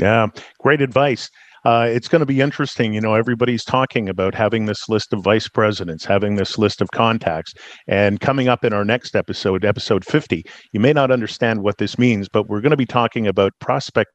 Yeah, 0.00 0.28
great 0.58 0.80
advice. 0.80 1.30
Uh, 1.64 1.86
it's 1.88 2.08
going 2.08 2.20
to 2.20 2.26
be 2.26 2.40
interesting. 2.40 2.92
You 2.92 3.00
know, 3.00 3.14
everybody's 3.14 3.64
talking 3.64 4.08
about 4.08 4.34
having 4.34 4.66
this 4.66 4.88
list 4.88 5.12
of 5.12 5.22
vice 5.22 5.48
presidents, 5.48 6.04
having 6.04 6.36
this 6.36 6.58
list 6.58 6.80
of 6.80 6.90
contacts. 6.92 7.52
And 7.86 8.20
coming 8.20 8.48
up 8.48 8.64
in 8.64 8.72
our 8.72 8.84
next 8.84 9.14
episode, 9.14 9.64
episode 9.64 10.04
50, 10.04 10.44
you 10.72 10.80
may 10.80 10.92
not 10.92 11.10
understand 11.10 11.62
what 11.62 11.78
this 11.78 11.98
means, 11.98 12.28
but 12.28 12.48
we're 12.48 12.60
going 12.60 12.70
to 12.70 12.76
be 12.76 12.86
talking 12.86 13.26
about 13.26 13.52
prospect 13.60 14.10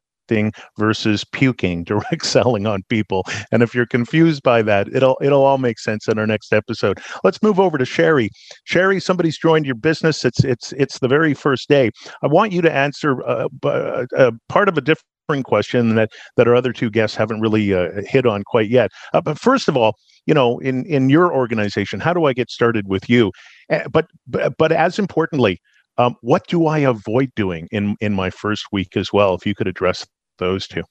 versus 0.78 1.24
puking, 1.24 1.84
direct 1.86 2.26
selling 2.26 2.66
on 2.68 2.84
people. 2.90 3.24
And 3.52 3.64
if 3.64 3.74
you're 3.74 3.86
confused 3.86 4.44
by 4.44 4.62
that, 4.64 4.88
it'll 4.94 5.18
it'll 5.22 5.44
all 5.44 5.58
make 5.58 5.80
sense 5.80 6.08
in 6.08 6.20
our 6.20 6.28
next 6.28 6.54
episode. 6.54 7.00
Let's 7.24 7.42
move 7.42 7.60
over 7.60 7.78
to 7.78 7.86
Sherry. 7.86 8.30
Sherry, 8.66 9.00
somebody's 9.00 9.38
joined 9.38 9.66
your 9.66 9.76
business. 9.76 10.26
It's 10.26 10.44
it's 10.44 10.74
it's 10.74 11.00
the 11.00 11.08
very 11.08 11.34
first 11.34 11.70
day. 11.70 11.92
I 12.22 12.28
want 12.28 12.52
you 12.52 12.62
to 12.62 12.72
answer 12.72 13.22
uh, 13.28 13.48
uh, 13.64 14.06
uh, 14.18 14.32
part 14.50 14.70
of 14.70 14.78
a 14.78 14.82
different 14.82 15.46
question 15.46 15.96
that 15.96 16.10
that 16.38 16.48
our 16.48 16.56
other 16.56 16.74
two 16.74 16.90
guests 16.90 17.16
haven't 17.16 17.42
really 17.42 17.74
uh, 17.74 18.02
hit 18.08 18.26
on 18.26 18.44
quite 18.44 18.70
yet. 18.70 18.92
Uh, 19.14 19.22
but 19.22 19.40
first 19.40 19.68
of 19.68 19.76
all, 19.76 19.96
you 20.26 20.34
know, 20.34 20.60
in 20.60 20.86
in 20.86 21.10
your 21.10 21.34
organization, 21.34 22.00
how 22.00 22.14
do 22.14 22.26
I 22.26 22.34
get 22.34 22.50
started 22.50 22.88
with 22.88 23.10
you? 23.10 23.32
Uh, 23.70 23.88
but, 23.92 24.08
but 24.28 24.54
but 24.58 24.72
as 24.72 25.00
importantly, 25.00 25.60
um, 25.98 26.16
what 26.22 26.48
do 26.48 26.68
I 26.68 26.80
avoid 26.80 27.32
doing 27.36 27.68
in 27.72 27.96
in 28.00 28.14
my 28.14 28.30
first 28.30 28.68
week 28.72 28.96
as 28.96 29.12
well? 29.12 29.34
If 29.34 29.46
you 29.46 29.56
could 29.56 29.68
address 29.68 30.06
those 30.38 30.68
two. 30.68 30.84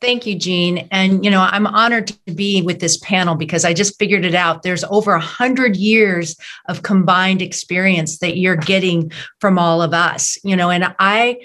thank 0.00 0.26
you, 0.26 0.38
Gene. 0.38 0.88
And, 0.90 1.24
you 1.24 1.30
know, 1.30 1.40
I'm 1.40 1.66
honored 1.66 2.08
to 2.08 2.34
be 2.34 2.62
with 2.62 2.80
this 2.80 2.98
panel 2.98 3.34
because 3.34 3.64
I 3.64 3.72
just 3.72 3.98
figured 3.98 4.24
it 4.24 4.34
out. 4.34 4.62
There's 4.62 4.84
over 4.84 5.12
a 5.12 5.20
hundred 5.20 5.76
years 5.76 6.36
of 6.68 6.82
combined 6.82 7.42
experience 7.42 8.18
that 8.18 8.36
you're 8.36 8.56
getting 8.56 9.12
from 9.40 9.58
all 9.58 9.82
of 9.82 9.94
us, 9.94 10.38
you 10.44 10.56
know, 10.56 10.70
and 10.70 10.94
I, 10.98 11.38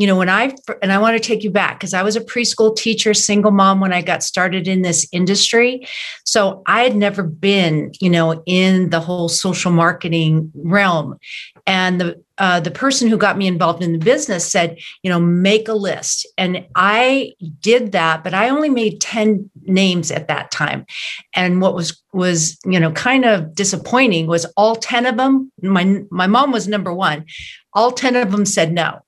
you 0.00 0.06
know, 0.06 0.16
when 0.16 0.30
I, 0.30 0.56
and 0.80 0.92
I 0.92 0.98
want 0.98 1.22
to 1.22 1.22
take 1.22 1.44
you 1.44 1.50
back 1.50 1.78
because 1.78 1.92
I 1.92 2.02
was 2.02 2.16
a 2.16 2.22
preschool 2.22 2.74
teacher, 2.74 3.12
single 3.12 3.50
mom 3.50 3.80
when 3.80 3.92
I 3.92 4.00
got 4.00 4.22
started 4.22 4.66
in 4.66 4.80
this 4.80 5.06
industry. 5.12 5.86
So 6.24 6.62
I 6.64 6.84
had 6.84 6.96
never 6.96 7.22
been, 7.22 7.92
you 8.00 8.08
know, 8.08 8.42
in 8.46 8.88
the 8.88 9.00
whole 9.00 9.28
social 9.28 9.70
marketing 9.70 10.50
realm. 10.54 11.18
And 11.66 12.00
the, 12.00 12.24
uh, 12.38 12.60
the 12.60 12.70
person 12.70 13.08
who 13.08 13.18
got 13.18 13.36
me 13.36 13.46
involved 13.46 13.82
in 13.82 13.92
the 13.92 13.98
business 13.98 14.50
said, 14.50 14.78
you 15.02 15.10
know, 15.10 15.20
make 15.20 15.68
a 15.68 15.74
list. 15.74 16.26
And 16.38 16.66
I 16.74 17.34
did 17.60 17.92
that, 17.92 18.24
but 18.24 18.32
I 18.32 18.48
only 18.48 18.70
made 18.70 19.02
10 19.02 19.50
names 19.64 20.10
at 20.10 20.28
that 20.28 20.50
time. 20.50 20.86
And 21.34 21.60
what 21.60 21.74
was, 21.74 22.02
was, 22.14 22.58
you 22.64 22.80
know, 22.80 22.90
kind 22.92 23.26
of 23.26 23.54
disappointing 23.54 24.28
was 24.28 24.46
all 24.56 24.76
10 24.76 25.04
of 25.04 25.18
them, 25.18 25.52
my, 25.60 26.04
my 26.10 26.26
mom 26.26 26.52
was 26.52 26.66
number 26.66 26.94
one. 26.94 27.26
All 27.74 27.92
10 27.92 28.16
of 28.16 28.32
them 28.32 28.46
said 28.46 28.72
no 28.72 29.02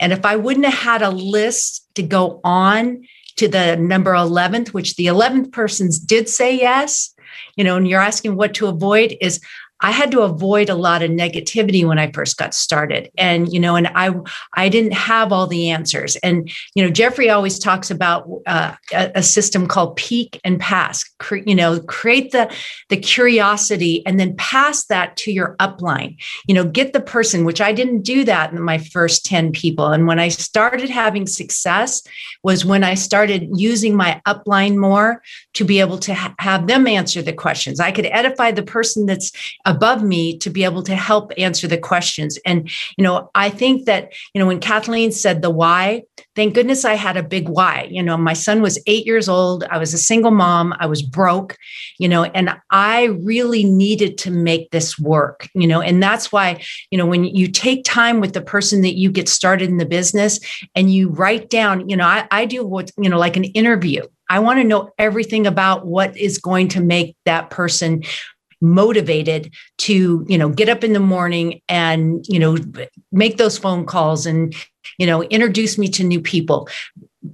and 0.00 0.12
if 0.12 0.24
I 0.24 0.36
wouldn't 0.36 0.66
have 0.66 0.74
had 0.74 1.02
a 1.02 1.10
list 1.10 1.88
to 1.94 2.02
go 2.02 2.40
on 2.44 3.06
to 3.36 3.48
the 3.48 3.76
number 3.76 4.12
11th, 4.12 4.68
which 4.68 4.96
the 4.96 5.06
11th 5.06 5.52
persons 5.52 5.98
did 5.98 6.28
say 6.28 6.56
yes, 6.56 7.14
you 7.56 7.64
know, 7.64 7.76
and 7.76 7.88
you're 7.88 8.00
asking 8.00 8.36
what 8.36 8.54
to 8.54 8.66
avoid 8.66 9.16
is 9.20 9.40
I 9.80 9.90
had 9.90 10.10
to 10.12 10.22
avoid 10.22 10.70
a 10.70 10.74
lot 10.74 11.02
of 11.02 11.10
negativity 11.10 11.86
when 11.86 11.98
I 11.98 12.10
first 12.10 12.38
got 12.38 12.54
started. 12.54 13.10
And, 13.18 13.52
you 13.52 13.60
know, 13.60 13.76
and 13.76 13.88
I, 13.88 14.10
I 14.54 14.68
didn't 14.68 14.94
have 14.94 15.32
all 15.32 15.46
the 15.46 15.70
answers. 15.70 16.16
And, 16.16 16.50
you 16.74 16.82
know, 16.82 16.90
Jeffrey 16.90 17.28
always 17.28 17.58
talks 17.58 17.90
about 17.90 18.28
uh, 18.46 18.74
a, 18.92 19.22
system 19.22 19.66
called 19.66 19.96
peak 19.96 20.40
and 20.44 20.58
pass, 20.58 21.04
Cre- 21.18 21.42
you 21.44 21.54
know, 21.54 21.80
create 21.80 22.30
the, 22.30 22.50
the 22.88 22.96
curiosity 22.96 24.06
and 24.06 24.18
then 24.18 24.34
pass 24.36 24.86
that 24.86 25.16
to 25.18 25.32
your 25.32 25.56
upline, 25.56 26.16
you 26.46 26.54
know, 26.54 26.64
get 26.64 26.92
the 26.92 27.00
person, 27.00 27.44
which 27.44 27.60
I 27.60 27.72
didn't 27.72 28.02
do 28.02 28.24
that 28.24 28.52
in 28.52 28.62
my 28.62 28.78
first 28.78 29.26
10 29.26 29.52
people. 29.52 29.88
And 29.88 30.06
when 30.06 30.18
I 30.18 30.28
started 30.28 30.88
having 30.88 31.26
success 31.26 32.02
was 32.42 32.64
when 32.64 32.84
I 32.84 32.94
started 32.94 33.48
using 33.54 33.94
my 33.94 34.22
upline 34.26 34.76
more 34.76 35.22
to 35.54 35.64
be 35.64 35.80
able 35.80 35.98
to 35.98 36.14
ha- 36.14 36.34
have 36.38 36.66
them 36.66 36.86
answer 36.86 37.20
the 37.20 37.32
questions. 37.32 37.80
I 37.80 37.92
could 37.92 38.06
edify 38.06 38.52
the 38.52 38.62
person 38.62 39.06
that's 39.06 39.32
above 39.66 40.02
me 40.02 40.38
to 40.38 40.48
be 40.48 40.64
able 40.64 40.82
to 40.84 40.94
help 40.94 41.32
answer 41.36 41.66
the 41.66 41.76
questions. 41.76 42.38
And, 42.46 42.70
you 42.96 43.04
know, 43.04 43.30
I 43.34 43.50
think 43.50 43.84
that, 43.84 44.12
you 44.32 44.38
know, 44.38 44.46
when 44.46 44.60
Kathleen 44.60 45.12
said 45.12 45.42
the 45.42 45.50
why, 45.50 46.02
thank 46.34 46.54
goodness 46.54 46.84
I 46.84 46.94
had 46.94 47.16
a 47.16 47.22
big 47.22 47.48
why. 47.48 47.88
You 47.90 48.02
know, 48.02 48.16
my 48.16 48.32
son 48.32 48.62
was 48.62 48.80
eight 48.86 49.04
years 49.04 49.28
old. 49.28 49.64
I 49.64 49.78
was 49.78 49.92
a 49.92 49.98
single 49.98 50.30
mom. 50.30 50.74
I 50.78 50.86
was 50.86 51.02
broke, 51.02 51.56
you 51.98 52.08
know, 52.08 52.24
and 52.24 52.56
I 52.70 53.04
really 53.22 53.64
needed 53.64 54.16
to 54.18 54.30
make 54.30 54.70
this 54.70 54.98
work, 54.98 55.48
you 55.54 55.66
know, 55.66 55.80
and 55.80 56.02
that's 56.02 56.30
why, 56.30 56.62
you 56.90 56.98
know, 56.98 57.06
when 57.06 57.24
you 57.24 57.48
take 57.48 57.84
time 57.84 58.20
with 58.20 58.32
the 58.32 58.40
person 58.40 58.82
that 58.82 58.96
you 58.96 59.10
get 59.10 59.28
started 59.28 59.68
in 59.68 59.78
the 59.78 59.86
business 59.86 60.38
and 60.74 60.92
you 60.92 61.08
write 61.08 61.50
down, 61.50 61.88
you 61.88 61.96
know, 61.96 62.06
I, 62.06 62.26
I 62.30 62.46
do 62.46 62.64
what, 62.64 62.90
you 62.96 63.10
know, 63.10 63.18
like 63.18 63.36
an 63.36 63.44
interview. 63.44 64.02
I 64.28 64.40
want 64.40 64.58
to 64.58 64.64
know 64.64 64.90
everything 64.98 65.46
about 65.46 65.86
what 65.86 66.16
is 66.16 66.38
going 66.38 66.68
to 66.68 66.80
make 66.80 67.16
that 67.26 67.50
person 67.50 68.02
motivated 68.60 69.52
to 69.78 70.24
you 70.28 70.38
know 70.38 70.48
get 70.48 70.68
up 70.68 70.82
in 70.82 70.92
the 70.92 71.00
morning 71.00 71.60
and 71.68 72.24
you 72.28 72.38
know 72.38 72.56
make 73.12 73.36
those 73.36 73.58
phone 73.58 73.84
calls 73.84 74.26
and 74.26 74.54
you 74.98 75.06
know 75.06 75.22
introduce 75.24 75.76
me 75.76 75.88
to 75.88 76.04
new 76.04 76.20
people 76.20 76.68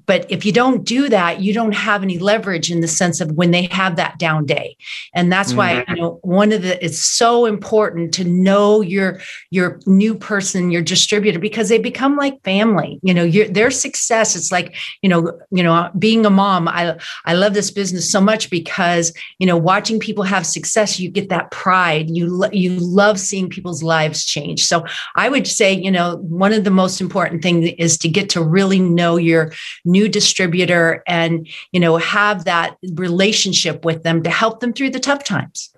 but 0.07 0.27
if 0.31 0.45
you 0.45 0.53
don't 0.53 0.85
do 0.85 1.09
that 1.09 1.41
you 1.41 1.53
don't 1.53 1.73
have 1.75 2.03
any 2.03 2.19
leverage 2.19 2.71
in 2.71 2.81
the 2.81 2.89
sense 2.89 3.21
of 3.21 3.33
when 3.33 3.51
they 3.51 3.65
have 3.65 3.97
that 3.97 4.19
down 4.19 4.47
day. 4.47 4.77
And 5.15 5.33
that's 5.33 5.55
why 5.55 5.77
mm-hmm. 5.77 5.95
you 5.95 6.01
know 6.01 6.19
one 6.23 6.53
of 6.53 6.63
the 6.63 6.83
it's 6.85 7.05
so 7.05 7.47
important 7.47 8.15
to 8.15 8.25
know 8.25 8.81
your 8.81 9.21
your 9.51 9.81
new 9.87 10.15
person 10.15 10.71
your 10.71 10.83
distributor 10.83 11.39
because 11.39 11.69
they 11.69 11.79
become 11.79 12.17
like 12.17 12.43
family. 12.45 13.01
You 13.03 13.15
know 13.15 13.25
your 13.25 13.49
their 13.49 13.71
success 13.71 14.37
it's 14.37 14.53
like 14.53 14.75
you 15.03 15.09
know 15.09 15.39
you 15.51 15.63
know 15.63 15.91
being 15.99 16.25
a 16.25 16.31
mom 16.31 16.69
i 16.69 16.99
i 17.25 17.35
love 17.35 17.55
this 17.55 17.71
business 17.71 18.11
so 18.11 18.21
much 18.21 18.51
because 18.51 19.13
you 19.39 19.47
know 19.47 19.57
watching 19.57 19.99
people 19.99 20.25
have 20.25 20.47
success 20.47 21.01
you 21.01 21.11
get 21.11 21.29
that 21.29 21.51
pride. 21.51 22.11
You 22.11 22.49
you 22.53 22.79
love 22.79 23.19
seeing 23.19 23.49
people's 23.49 23.83
lives 23.83 24.25
change. 24.25 24.65
So 24.65 24.85
i 25.17 25.29
would 25.29 25.47
say 25.47 25.73
you 25.73 25.91
know 25.91 26.17
one 26.17 26.53
of 26.53 26.65
the 26.65 26.71
most 26.71 27.01
important 27.01 27.43
things 27.43 27.71
is 27.79 27.99
to 27.99 28.09
get 28.09 28.29
to 28.31 28.43
really 28.43 28.79
know 28.79 29.17
your 29.17 29.53
new 29.85 30.09
distributor 30.09 31.03
and 31.07 31.49
you 31.73 31.81
know 31.81 31.97
have 31.97 32.45
that 32.45 32.77
relationship 32.95 33.85
with 33.85 34.03
them 34.03 34.23
to 34.23 34.31
help 34.31 34.61
them 34.61 34.73
through 34.73 34.91
the 34.91 35.01
tough 35.01 35.25
times. 35.25 35.75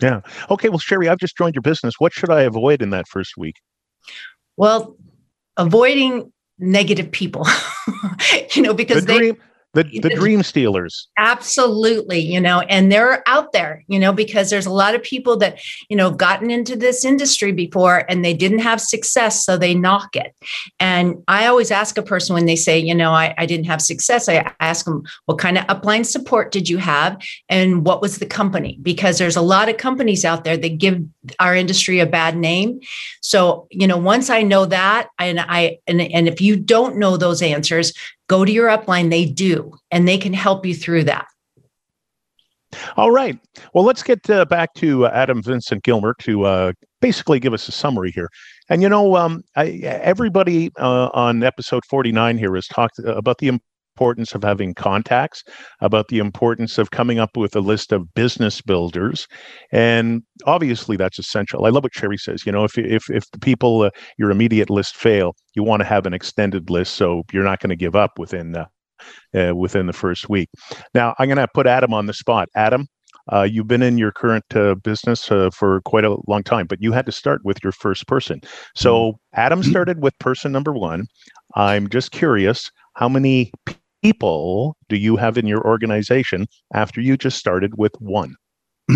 Yeah. 0.00 0.20
Okay 0.50 0.68
well 0.68 0.78
sherry 0.78 1.08
i've 1.08 1.18
just 1.18 1.36
joined 1.36 1.54
your 1.54 1.62
business. 1.62 1.94
What 1.98 2.12
should 2.12 2.30
i 2.30 2.42
avoid 2.42 2.82
in 2.82 2.90
that 2.90 3.08
first 3.08 3.36
week? 3.36 3.56
Well 4.56 4.96
avoiding 5.56 6.32
negative 6.58 7.10
people 7.10 7.46
you 8.54 8.62
know 8.62 8.74
because 8.74 9.04
they. 9.04 9.18
dream, 9.18 9.36
the, 9.74 9.84
the 10.00 10.10
dream 10.10 10.42
stealers. 10.42 11.08
Absolutely 11.18 12.20
you 12.20 12.40
know 12.40 12.60
and 12.60 12.90
they're 12.90 13.22
out 13.28 13.52
there 13.52 13.84
you 13.88 13.98
know 13.98 14.12
because 14.12 14.50
there's 14.50 14.66
a 14.66 14.72
lot 14.72 14.94
of 14.94 15.02
people 15.02 15.36
that 15.36 15.60
you 15.88 15.96
know 15.96 16.10
gotten 16.10 16.50
into 16.50 16.76
this 16.76 17.04
industry 17.04 17.52
before 17.52 18.04
and 18.08 18.24
they 18.24 18.34
didn't 18.34 18.58
have 18.60 18.80
success 18.80 19.44
so 19.44 19.56
they 19.56 19.74
knock 19.74 20.16
it. 20.16 20.34
And 20.78 21.22
i 21.28 21.46
always 21.46 21.70
ask 21.70 21.98
a 21.98 22.02
person 22.02 22.34
when 22.34 22.46
they 22.46 22.56
say 22.56 22.78
you 22.78 22.94
know 22.94 23.12
i, 23.12 23.34
I 23.38 23.46
didn't 23.46 23.66
have 23.66 23.82
success 23.82 24.28
i 24.28 24.52
ask 24.60 24.84
them 24.84 25.02
what 25.26 25.38
kind 25.38 25.58
of 25.58 25.66
upline 25.66 26.06
support 26.06 26.52
did 26.52 26.68
you 26.68 26.78
have 26.78 27.20
and 27.48 27.84
what 27.84 28.00
was 28.00 28.18
the 28.18 28.26
company? 28.26 28.78
Because 28.82 29.18
there's 29.18 29.36
a 29.36 29.42
lot 29.42 29.68
of 29.68 29.76
companies 29.76 30.24
out 30.24 30.44
there 30.44 30.56
that 30.56 30.78
give 30.78 31.02
our 31.38 31.54
industry 31.54 32.00
a 32.00 32.06
bad 32.06 32.36
name 32.36 32.80
so 33.20 33.66
you 33.70 33.86
know 33.86 33.98
once 33.98 34.30
i 34.30 34.42
know 34.42 34.64
that 34.64 35.08
and 35.18 35.38
i 35.38 35.76
and, 35.86 36.00
and 36.00 36.26
if 36.26 36.40
you 36.40 36.56
don't 36.56 36.96
know 36.96 37.16
those 37.18 37.42
answers 37.42 37.92
go 38.30 38.44
to 38.44 38.52
your 38.52 38.68
upline. 38.68 39.10
They 39.10 39.24
do, 39.26 39.72
and 39.90 40.06
they 40.06 40.16
can 40.16 40.32
help 40.32 40.64
you 40.64 40.74
through 40.74 41.04
that. 41.04 41.26
All 42.96 43.10
right. 43.10 43.36
Well, 43.74 43.84
let's 43.84 44.04
get 44.04 44.30
uh, 44.30 44.44
back 44.44 44.72
to 44.74 45.06
uh, 45.06 45.10
Adam 45.12 45.42
Vincent 45.42 45.82
Gilmer 45.82 46.14
to 46.20 46.44
uh, 46.44 46.72
basically 47.00 47.40
give 47.40 47.52
us 47.52 47.66
a 47.66 47.72
summary 47.72 48.12
here. 48.12 48.30
And 48.68 48.80
you 48.80 48.88
know, 48.88 49.16
um, 49.16 49.42
I, 49.56 49.80
everybody 49.82 50.70
uh, 50.78 51.10
on 51.12 51.42
episode 51.42 51.84
49 51.84 52.38
here 52.38 52.54
has 52.54 52.68
talked 52.68 53.00
about 53.00 53.38
the 53.38 53.48
importance 54.00 54.34
of 54.34 54.42
having 54.42 54.72
contacts, 54.72 55.44
about 55.82 56.08
the 56.08 56.18
importance 56.18 56.78
of 56.78 56.90
coming 56.90 57.18
up 57.18 57.36
with 57.36 57.54
a 57.54 57.60
list 57.60 57.92
of 57.92 58.14
business 58.14 58.62
builders, 58.62 59.26
and 59.72 60.22
obviously 60.46 60.96
that's 60.96 61.18
essential. 61.18 61.66
I 61.66 61.68
love 61.68 61.82
what 61.82 61.94
Sherry 61.94 62.16
says. 62.16 62.46
You 62.46 62.52
know, 62.52 62.64
if 62.64 62.78
if 62.78 63.10
if 63.10 63.30
the 63.30 63.38
people 63.38 63.82
uh, 63.82 63.90
your 64.16 64.30
immediate 64.30 64.70
list 64.70 64.96
fail, 64.96 65.34
you 65.54 65.62
want 65.62 65.80
to 65.80 65.86
have 65.86 66.06
an 66.06 66.14
extended 66.14 66.70
list 66.70 66.94
so 66.94 67.24
you're 67.30 67.44
not 67.44 67.60
going 67.60 67.68
to 67.70 67.76
give 67.76 67.94
up 67.94 68.18
within 68.18 68.56
uh, 68.56 68.66
uh, 69.38 69.54
within 69.54 69.86
the 69.86 69.92
first 69.92 70.30
week. 70.30 70.48
Now 70.94 71.14
I'm 71.18 71.28
going 71.28 71.36
to 71.36 71.48
put 71.52 71.66
Adam 71.66 71.92
on 71.92 72.06
the 72.06 72.14
spot. 72.14 72.48
Adam, 72.56 72.86
uh, 73.30 73.42
you've 73.42 73.68
been 73.68 73.82
in 73.82 73.98
your 73.98 74.12
current 74.12 74.44
uh, 74.56 74.76
business 74.76 75.30
uh, 75.30 75.50
for 75.50 75.82
quite 75.82 76.04
a 76.04 76.16
long 76.26 76.42
time, 76.42 76.66
but 76.66 76.80
you 76.80 76.92
had 76.92 77.04
to 77.04 77.12
start 77.12 77.42
with 77.44 77.58
your 77.62 77.72
first 77.72 78.06
person. 78.06 78.40
So 78.74 78.92
mm-hmm. 79.12 79.40
Adam 79.40 79.62
started 79.62 80.02
with 80.02 80.18
person 80.20 80.52
number 80.52 80.72
one. 80.72 81.06
I'm 81.54 81.88
just 81.88 82.12
curious 82.12 82.70
how 82.94 83.08
many 83.08 83.52
people 84.02 84.76
do 84.88 84.96
you 84.96 85.16
have 85.16 85.38
in 85.38 85.46
your 85.46 85.66
organization 85.66 86.46
after 86.74 87.00
you 87.00 87.16
just 87.16 87.38
started 87.38 87.76
with 87.78 87.92
one? 88.00 88.34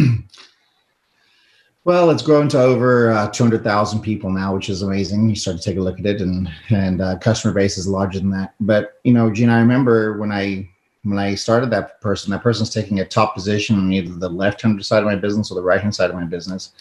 well, 1.85 2.11
it's 2.11 2.23
grown 2.23 2.49
to 2.51 2.61
over 2.61 3.13
uh, 3.13 3.31
200,000 3.31 4.01
people 4.01 4.31
now, 4.31 4.55
which 4.55 4.69
is 4.69 4.83
amazing. 4.83 5.29
You 5.29 5.37
start 5.37 5.59
to 5.59 5.63
take 5.63 5.77
a 5.77 5.83
look 5.83 5.99
at 5.99 6.07
it, 6.07 6.21
and 6.21 6.49
and 6.71 7.01
uh, 7.01 7.19
customer 7.19 7.55
base 7.55 7.79
is 7.79 7.87
larger 7.87 8.19
than 8.21 8.31
that. 8.31 8.55
But 8.61 8.95
you 9.05 9.13
know, 9.13 9.31
Gene, 9.31 9.51
I 9.51 9.61
remember 9.61 10.19
when 10.19 10.33
I 10.33 10.69
when 11.03 11.19
I 11.19 11.35
started 11.35 11.71
that 11.71 12.01
person, 12.01 12.31
that 12.31 12.43
person's 12.43 12.71
taking 12.71 13.01
a 13.01 13.05
top 13.05 13.35
position 13.35 13.79
on 13.79 13.93
either 13.93 14.15
the 14.15 14.29
left 14.29 14.63
hand 14.63 14.85
side 14.85 15.01
of 15.01 15.05
my 15.05 15.17
business 15.17 15.51
or 15.51 15.55
the 15.55 15.63
right 15.63 15.81
hand 15.81 15.95
side 15.95 16.11
of 16.11 16.17
my 16.17 16.25
business. 16.25 16.73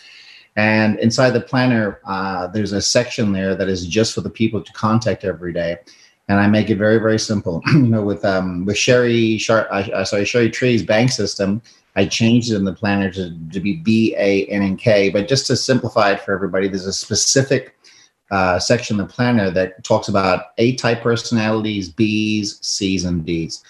And 0.56 1.00
inside 1.00 1.32
the 1.32 1.42
planner, 1.42 2.00
uh, 2.06 2.48
there's 2.48 2.74
a 2.74 2.82
section 2.82 3.34
there 3.34 3.56
that 3.56 3.68
is 3.68 3.88
just 3.88 4.14
for 4.14 4.22
the 4.22 4.30
people 4.30 4.62
to 4.62 4.74
contact 4.74 5.24
every 5.24 5.52
day 5.52 5.78
and 6.30 6.40
I 6.40 6.48
make 6.48 6.70
it 6.70 6.78
very 6.78 6.98
very 6.98 7.20
simple. 7.20 7.62
you 7.74 7.88
know, 7.88 8.04
with 8.04 8.24
um 8.26 8.66
with 8.66 8.78
Sherry 8.78 9.38
Char, 9.38 9.68
uh, 9.72 10.06
sorry 10.06 10.26
Sherry 10.26 10.50
Tree's 10.50 10.84
bank 10.84 11.12
system, 11.12 11.62
I 11.96 12.06
changed 12.06 12.52
it 12.52 12.56
in 12.56 12.64
the 12.64 12.74
planner 12.74 13.12
to, 13.12 13.38
to 13.52 13.60
be 13.60 13.78
B 13.78 14.16
A 14.18 14.46
N 14.46 14.62
N 14.62 14.78
K. 14.78 15.10
But 15.10 15.28
just 15.28 15.48
to 15.48 15.56
simplify 15.56 16.12
it 16.12 16.22
for 16.22 16.34
everybody, 16.34 16.68
there's 16.68 16.88
a 16.88 16.94
specific 16.94 17.76
uh, 18.32 18.58
section 18.58 19.00
in 19.00 19.06
the 19.06 19.14
planner 19.14 19.52
that 19.52 19.84
talks 19.84 20.08
about 20.08 20.46
A 20.58 20.76
type 20.76 21.02
personalities, 21.02 21.90
B's, 21.90 22.60
C's, 22.66 23.06
and 23.06 23.26
D's. 23.26 23.64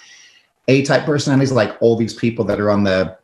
A 0.69 0.83
type 0.83 1.05
personalities, 1.05 1.51
like 1.51 1.75
all 1.81 1.97
these 1.97 2.13
people 2.13 2.45
that 2.45 2.61
are 2.61 2.69
on 2.69 2.83
the 2.83 3.17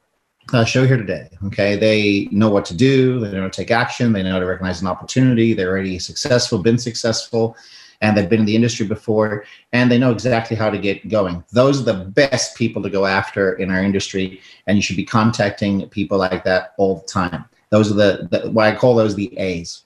uh, 0.52 0.66
show 0.66 0.86
here 0.86 0.98
today. 0.98 1.30
Okay, 1.46 1.78
they 1.78 2.28
know 2.32 2.50
what 2.50 2.66
to 2.66 2.76
do. 2.76 3.20
They 3.20 3.32
know 3.32 3.48
to 3.48 3.50
take 3.50 3.72
action. 3.72 4.12
They 4.12 4.24
know 4.24 4.40
to 4.40 4.46
recognize 4.46 4.82
an 4.82 4.88
opportunity. 4.88 5.54
They're 5.54 5.70
already 5.70 6.00
successful, 6.00 6.58
been 6.58 6.78
successful 6.78 7.56
and 8.02 8.16
they've 8.16 8.30
been 8.30 8.42
in 8.42 8.46
the 8.46 8.56
industry 8.56 8.88
before 8.88 9.46
and 9.74 9.92
they 9.92 9.98
know 9.98 10.12
exactly 10.12 10.56
how 10.56 10.70
to 10.70 10.78
get 10.78 11.08
going. 11.10 11.44
Those 11.52 11.82
are 11.82 11.86
the 11.86 12.06
best 12.06 12.56
people 12.56 12.82
to 12.84 12.90
go 12.90 13.06
after 13.06 13.54
in 13.54 13.72
our 13.72 13.84
industry, 13.84 14.42
and 14.68 14.78
you 14.78 14.82
should 14.82 14.96
be 14.96 15.06
contacting 15.06 15.88
people 15.90 16.18
like 16.18 16.44
that 16.44 16.74
all 16.78 16.98
the 16.98 17.08
time. 17.08 17.46
Those 17.70 17.92
are 17.92 17.96
the, 17.96 18.28
the 18.32 18.52
what 18.52 18.68
I 18.68 18.76
call 18.76 18.96
those 18.96 19.16
the 19.16 19.38
A's. 19.38 19.84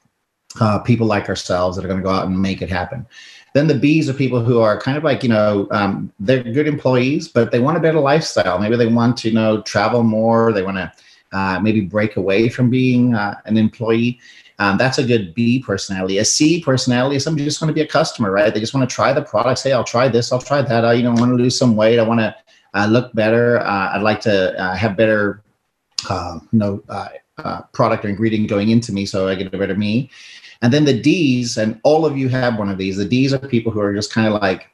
Uh, 0.59 0.77
people 0.77 1.07
like 1.07 1.29
ourselves 1.29 1.75
that 1.75 1.83
are 1.83 1.87
going 1.87 1.99
to 1.99 2.03
go 2.03 2.11
out 2.11 2.27
and 2.27 2.39
make 2.39 2.61
it 2.61 2.69
happen. 2.69 3.07
Then 3.55 3.65
the 3.65 3.73
B's 3.73 4.07
are 4.07 4.13
people 4.13 4.43
who 4.43 4.59
are 4.61 4.79
kind 4.79 4.97
of 4.97 5.03
like, 5.03 5.23
you 5.23 5.29
know, 5.29 5.67
um, 5.71 6.13
they're 6.19 6.43
good 6.43 6.67
employees, 6.67 7.27
but 7.27 7.51
they 7.51 7.59
want 7.59 7.75
a 7.75 7.79
better 7.79 7.99
lifestyle. 7.99 8.59
Maybe 8.59 8.75
they 8.75 8.85
want 8.85 9.17
to, 9.17 9.29
you 9.29 9.33
know, 9.33 9.61
travel 9.63 10.03
more. 10.03 10.53
They 10.53 10.61
want 10.61 10.77
to 10.77 10.91
uh, 11.31 11.59
maybe 11.59 11.81
break 11.81 12.17
away 12.17 12.49
from 12.49 12.69
being 12.69 13.15
uh, 13.15 13.39
an 13.45 13.57
employee. 13.57 14.19
Um, 14.59 14.77
that's 14.77 14.97
a 14.97 15.03
good 15.03 15.33
B 15.33 15.61
personality. 15.61 16.19
A 16.19 16.25
C 16.25 16.61
personality 16.61 17.15
is 17.15 17.23
somebody 17.23 17.45
just 17.45 17.61
want 17.61 17.69
to 17.69 17.73
be 17.73 17.81
a 17.81 17.87
customer, 17.87 18.31
right? 18.31 18.53
They 18.53 18.59
just 18.59 18.73
want 18.73 18.87
to 18.87 18.95
try 18.95 19.11
the 19.11 19.21
products. 19.21 19.63
Hey, 19.63 19.73
I'll 19.73 19.83
try 19.83 20.07
this. 20.07 20.31
I'll 20.31 20.41
try 20.41 20.61
that. 20.61 20.85
I, 20.85 20.93
you 20.93 21.03
know, 21.03 21.11
want 21.11 21.31
to 21.31 21.35
lose 21.35 21.57
some 21.57 21.75
weight. 21.75 21.99
I 21.99 22.03
want 22.03 22.19
to 22.19 22.35
uh, 22.73 22.87
look 22.87 23.13
better. 23.13 23.59
Uh, 23.59 23.95
I'd 23.95 24.03
like 24.03 24.21
to 24.21 24.59
uh, 24.59 24.75
have 24.75 24.95
better, 24.95 25.43
uh, 26.09 26.39
you 26.51 26.59
know, 26.59 26.83
product 27.73 28.05
or 28.05 28.09
ingredient 28.09 28.47
going 28.47 28.69
into 28.69 28.93
me 28.93 29.05
so 29.05 29.27
I 29.27 29.35
get 29.35 29.53
a 29.53 29.57
better 29.57 29.75
me. 29.75 30.09
And 30.61 30.71
then 30.71 30.85
the 30.85 31.01
D's, 31.01 31.57
and 31.57 31.79
all 31.83 32.05
of 32.05 32.15
you 32.15 32.29
have 32.29 32.57
one 32.57 32.69
of 32.69 32.77
these. 32.77 32.95
The 32.95 33.05
D's 33.05 33.33
are 33.33 33.39
people 33.39 33.71
who 33.71 33.81
are 33.81 33.93
just 33.93 34.13
kind 34.13 34.27
of 34.27 34.39
like, 34.39 34.69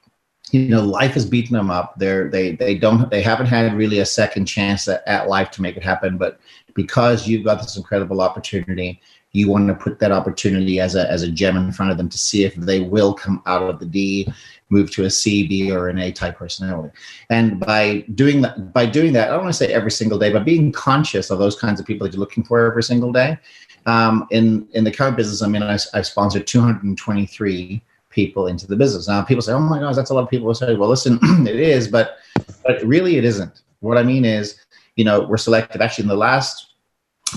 you 0.52 0.68
know, 0.68 0.84
life 0.84 1.13
has 1.13 1.26
beaten 1.26 1.56
them 1.56 1.72
up. 1.72 1.98
They're 1.98 2.28
they 2.28 2.56
they 2.56 2.76
don't 2.78 3.10
they 3.10 3.22
haven't 3.22 3.48
had 3.48 3.74
really 3.76 4.00
a 4.00 4.06
second 4.06 4.46
chance 4.46 4.88
at, 4.88 5.08
at 5.08 5.30
life 5.30 5.52
to 5.52 5.62
make 5.62 5.78
it 5.78 5.84
happen. 5.84 6.18
But 6.18 6.39
because 6.74 7.28
you've 7.28 7.46
got 7.46 7.62
this 7.62 7.78
incredible 7.78 8.22
opportunity, 8.22 9.02
you 9.32 9.50
want 9.50 9.68
to 9.68 9.76
put 9.76 10.00
that 10.00 10.12
opportunity 10.12 10.80
as 10.80 10.96
a 10.96 11.10
as 11.10 11.22
a 11.22 11.32
gem 11.32 11.56
in 11.58 11.72
front 11.72 11.92
of 11.92 11.98
them 11.98 12.10
to 12.10 12.18
see 12.18 12.44
if 12.44 12.56
they 12.56 12.80
will 12.80 13.13
come 13.13 13.42
out 13.46 13.62
of 13.62 13.80
the 13.80 13.86
D, 13.86 14.32
move 14.70 14.92
to 14.92 15.06
a 15.06 15.10
C, 15.10 15.48
B, 15.48 15.72
or 15.72 15.88
an 15.89 16.00
A 16.00 16.12
type 16.12 16.38
personality. 16.38 16.92
And 17.30 17.60
by 17.60 18.06
doing 18.15 18.42
that, 18.42 18.74
by 18.74 18.86
doing 18.86 19.13
that, 19.13 19.30
I 19.30 19.34
don't 19.34 19.44
want 19.44 19.54
to 19.54 19.58
say 19.58 19.72
every 19.72 19.92
single 19.92 20.18
day, 20.18 20.32
but 20.32 20.46
being 20.46 20.72
conscious 20.72 21.30
of 21.30 21.39
those 21.39 21.56
kinds 21.56 21.80
of 21.80 21.86
people 21.86 22.06
that 22.06 22.13
you're 22.13 22.20
looking 22.20 22.44
for 22.44 22.65
every 22.65 22.84
single 22.84 23.12
day, 23.12 23.38
um, 23.86 24.28
in 24.32 24.68
in 24.74 24.84
the 24.84 24.92
current 24.92 25.18
business, 25.18 25.42
I 25.42 25.48
mean, 25.48 25.63
I, 25.63 25.78
I've 25.94 26.08
sponsored 26.08 26.48
223 26.48 27.84
people 28.10 28.48
into 28.48 28.68
the 28.68 28.76
business. 28.76 29.08
Now, 29.08 29.22
people 29.22 29.42
say, 29.42 29.54
"Oh 29.54 29.60
my 29.60 29.80
gosh, 29.80 29.96
that's 29.96 30.10
a 30.10 30.13
lot 30.13 30.24
of 30.24 30.30
people." 30.30 30.50
I 30.50 30.54
say, 30.54 30.76
"Well, 30.76 30.89
listen, 30.89 31.20
it 31.48 31.60
is, 31.60 31.88
but 31.88 32.18
but 32.63 32.84
really, 32.84 33.18
it 33.18 33.26
isn't." 33.26 33.62
What 33.82 33.98
I 33.98 34.04
mean 34.04 34.26
is, 34.26 34.60
you 34.96 35.06
know, 35.06 35.22
we're 35.22 35.38
selected. 35.38 35.82
Actually, 35.82 36.04
in 36.04 36.10
the 36.10 36.15
last 36.15 36.69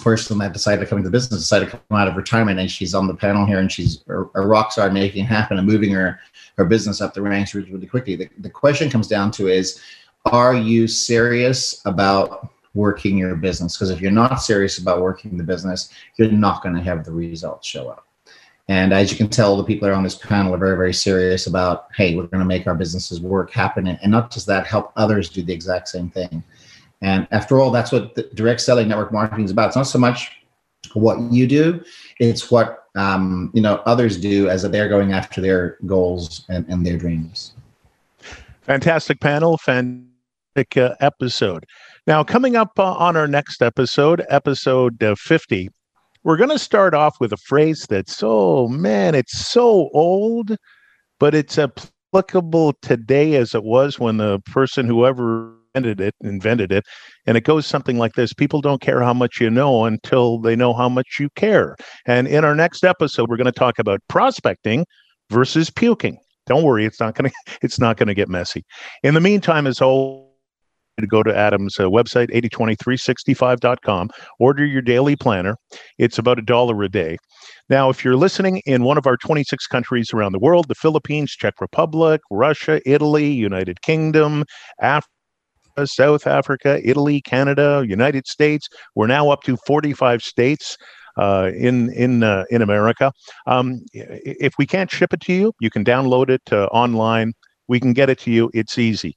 person 0.00 0.38
that 0.38 0.52
decided 0.52 0.80
to 0.80 0.86
come 0.86 0.98
into 0.98 1.08
the 1.08 1.12
business 1.12 1.40
decided 1.40 1.70
to 1.70 1.70
come 1.88 1.98
out 1.98 2.08
of 2.08 2.16
retirement, 2.16 2.58
and 2.58 2.70
she's 2.70 2.94
on 2.94 3.06
the 3.06 3.14
panel 3.14 3.46
here, 3.46 3.58
and 3.58 3.70
she's 3.70 4.02
a, 4.08 4.22
a 4.34 4.46
rock 4.46 4.72
star, 4.72 4.90
making 4.90 5.24
it 5.24 5.28
happen 5.28 5.58
and 5.58 5.66
moving 5.66 5.90
her 5.90 6.18
her 6.58 6.64
business 6.64 7.00
up 7.00 7.14
the 7.14 7.22
ranks 7.22 7.54
really, 7.54 7.72
really 7.72 7.86
quickly. 7.86 8.14
The, 8.14 8.28
the 8.38 8.50
question 8.50 8.90
comes 8.90 9.08
down 9.08 9.30
to 9.32 9.48
is, 9.48 9.80
are 10.26 10.54
you 10.54 10.86
serious 10.86 11.80
about 11.86 12.52
working 12.74 13.18
your 13.18 13.36
business. 13.36 13.76
Because 13.76 13.90
if 13.90 14.00
you're 14.00 14.10
not 14.10 14.42
serious 14.42 14.78
about 14.78 15.02
working 15.02 15.36
the 15.36 15.44
business, 15.44 15.90
you're 16.16 16.30
not 16.30 16.62
going 16.62 16.74
to 16.74 16.82
have 16.82 17.04
the 17.04 17.12
results 17.12 17.68
show 17.68 17.88
up. 17.88 18.06
And 18.68 18.92
as 18.92 19.10
you 19.10 19.16
can 19.16 19.28
tell, 19.28 19.56
the 19.56 19.64
people 19.64 19.86
that 19.86 19.92
are 19.92 19.96
on 19.96 20.04
this 20.04 20.14
panel 20.14 20.54
are 20.54 20.58
very, 20.58 20.76
very 20.76 20.94
serious 20.94 21.46
about, 21.46 21.88
hey, 21.94 22.14
we're 22.14 22.28
going 22.28 22.40
to 22.40 22.46
make 22.46 22.66
our 22.66 22.74
businesses 22.74 23.20
work, 23.20 23.50
happen, 23.50 23.86
and 23.88 24.10
not 24.10 24.30
just 24.30 24.46
that, 24.46 24.66
help 24.66 24.92
others 24.96 25.28
do 25.28 25.42
the 25.42 25.52
exact 25.52 25.88
same 25.88 26.08
thing. 26.08 26.42
And 27.02 27.26
after 27.32 27.60
all, 27.60 27.70
that's 27.70 27.92
what 27.92 28.14
direct 28.34 28.60
selling 28.60 28.88
network 28.88 29.12
marketing 29.12 29.44
is 29.44 29.50
about. 29.50 29.68
It's 29.68 29.76
not 29.76 29.82
so 29.82 29.98
much 29.98 30.30
what 30.94 31.20
you 31.32 31.46
do; 31.46 31.82
it's 32.20 32.50
what 32.50 32.84
um, 32.94 33.50
you 33.52 33.60
know 33.60 33.82
others 33.86 34.18
do 34.18 34.48
as 34.48 34.62
they're 34.62 34.88
going 34.88 35.12
after 35.12 35.40
their 35.40 35.76
goals 35.84 36.44
and, 36.48 36.64
and 36.68 36.86
their 36.86 36.96
dreams. 36.96 37.52
Fantastic 38.62 39.20
panel, 39.20 39.58
fantastic 39.58 40.76
uh, 40.76 40.94
episode. 41.00 41.66
Now, 42.06 42.22
coming 42.22 42.54
up 42.56 42.78
uh, 42.78 42.94
on 42.94 43.16
our 43.16 43.26
next 43.26 43.62
episode, 43.62 44.24
episode 44.28 45.02
uh, 45.02 45.16
50, 45.16 45.68
we're 46.22 46.36
going 46.36 46.50
to 46.50 46.58
start 46.58 46.94
off 46.94 47.16
with 47.20 47.32
a 47.32 47.36
phrase 47.36 47.86
that's, 47.88 48.20
oh 48.22 48.68
man, 48.68 49.16
it's 49.16 49.48
so 49.48 49.90
old, 49.92 50.56
but 51.18 51.34
it's 51.34 51.58
applicable 51.58 52.74
today 52.82 53.34
as 53.34 53.54
it 53.54 53.64
was 53.64 53.98
when 53.98 54.18
the 54.18 54.38
person, 54.46 54.86
whoever 54.86 55.52
invented 55.74 56.00
it, 56.00 56.14
invented 56.20 56.72
it. 56.72 56.84
And 57.26 57.36
it 57.36 57.44
goes 57.44 57.66
something 57.66 57.98
like 57.98 58.14
this 58.14 58.32
People 58.32 58.60
don't 58.60 58.80
care 58.80 59.02
how 59.02 59.14
much 59.14 59.40
you 59.40 59.50
know 59.50 59.84
until 59.84 60.38
they 60.38 60.56
know 60.56 60.72
how 60.72 60.88
much 60.88 61.16
you 61.18 61.28
care. 61.36 61.76
And 62.06 62.26
in 62.28 62.44
our 62.44 62.54
next 62.54 62.84
episode, 62.84 63.28
we're 63.28 63.36
going 63.36 63.44
to 63.46 63.52
talk 63.52 63.78
about 63.78 64.00
prospecting 64.08 64.86
versus 65.30 65.70
puking. 65.70 66.18
Don't 66.46 66.64
worry, 66.64 66.84
it's 66.84 67.00
not 67.00 67.14
going 67.14 67.30
to 67.46 67.58
it's 67.62 67.78
not 67.78 67.96
going 67.96 68.08
to 68.08 68.14
get 68.14 68.28
messy. 68.28 68.64
In 69.02 69.14
the 69.14 69.20
meantime, 69.20 69.66
as 69.66 69.80
always, 69.80 70.28
to 71.00 71.06
go 71.06 71.22
to 71.22 71.34
Adam's 71.34 71.80
uh, 71.80 71.84
website, 71.84 72.30
802365.com, 72.30 74.10
order 74.38 74.64
your 74.64 74.82
daily 74.82 75.16
planner. 75.16 75.56
It's 75.98 76.18
about 76.18 76.38
a 76.38 76.42
dollar 76.42 76.82
a 76.82 76.88
day. 76.88 77.16
Now, 77.70 77.88
if 77.88 78.04
you're 78.04 78.16
listening 78.16 78.60
in 78.66 78.84
one 78.84 78.98
of 78.98 79.06
our 79.06 79.16
26 79.16 79.66
countries 79.68 80.12
around 80.12 80.32
the 80.32 80.38
world, 80.38 80.68
the 80.68 80.74
Philippines, 80.74 81.30
Czech 81.32 81.54
Republic, 81.62 82.20
Russia, 82.30 82.80
Italy, 82.84 83.30
United 83.30 83.80
Kingdom, 83.80 84.44
Africa, 84.82 85.08
South 85.84 86.26
Africa, 86.26 86.80
Italy, 86.82 87.20
Canada, 87.20 87.84
United 87.86 88.26
States, 88.26 88.68
we're 88.94 89.06
now 89.06 89.30
up 89.30 89.42
to 89.44 89.56
45 89.66 90.22
states. 90.22 90.76
Uh, 91.18 91.50
in 91.54 91.92
in 91.92 92.22
uh, 92.22 92.42
in 92.48 92.62
America, 92.62 93.12
um, 93.46 93.82
if 93.92 94.54
we 94.58 94.64
can't 94.64 94.90
ship 94.90 95.12
it 95.12 95.20
to 95.20 95.34
you, 95.34 95.52
you 95.60 95.68
can 95.68 95.84
download 95.84 96.30
it 96.30 96.40
uh, 96.50 96.64
online. 96.72 97.34
We 97.68 97.80
can 97.80 97.92
get 97.92 98.08
it 98.08 98.18
to 98.20 98.30
you. 98.30 98.50
It's 98.54 98.78
easy, 98.78 99.14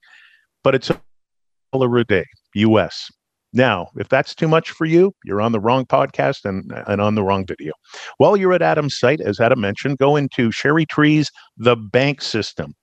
but 0.61 0.75
it's 0.75 0.89
a 0.89 2.03
day, 2.03 2.25
US. 2.55 3.09
Now, 3.55 3.87
if 3.95 4.09
that's 4.09 4.35
too 4.35 4.49
much 4.49 4.71
for 4.71 4.83
you, 4.83 5.13
you're 5.23 5.41
on 5.41 5.53
the 5.53 5.61
wrong 5.61 5.85
podcast 5.85 6.43
and, 6.43 6.69
and 6.87 6.99
on 6.99 7.15
the 7.15 7.23
wrong 7.23 7.45
video. 7.45 7.71
While 8.17 8.35
you're 8.35 8.51
at 8.51 8.61
Adam's 8.61 8.99
site, 8.99 9.21
as 9.21 9.39
Adam 9.39 9.61
mentioned, 9.61 9.97
go 9.97 10.17
into 10.17 10.51
Sherry 10.51 10.85
Tree's 10.85 11.31
The 11.55 11.77
Bank 11.77 12.21
System. 12.21 12.73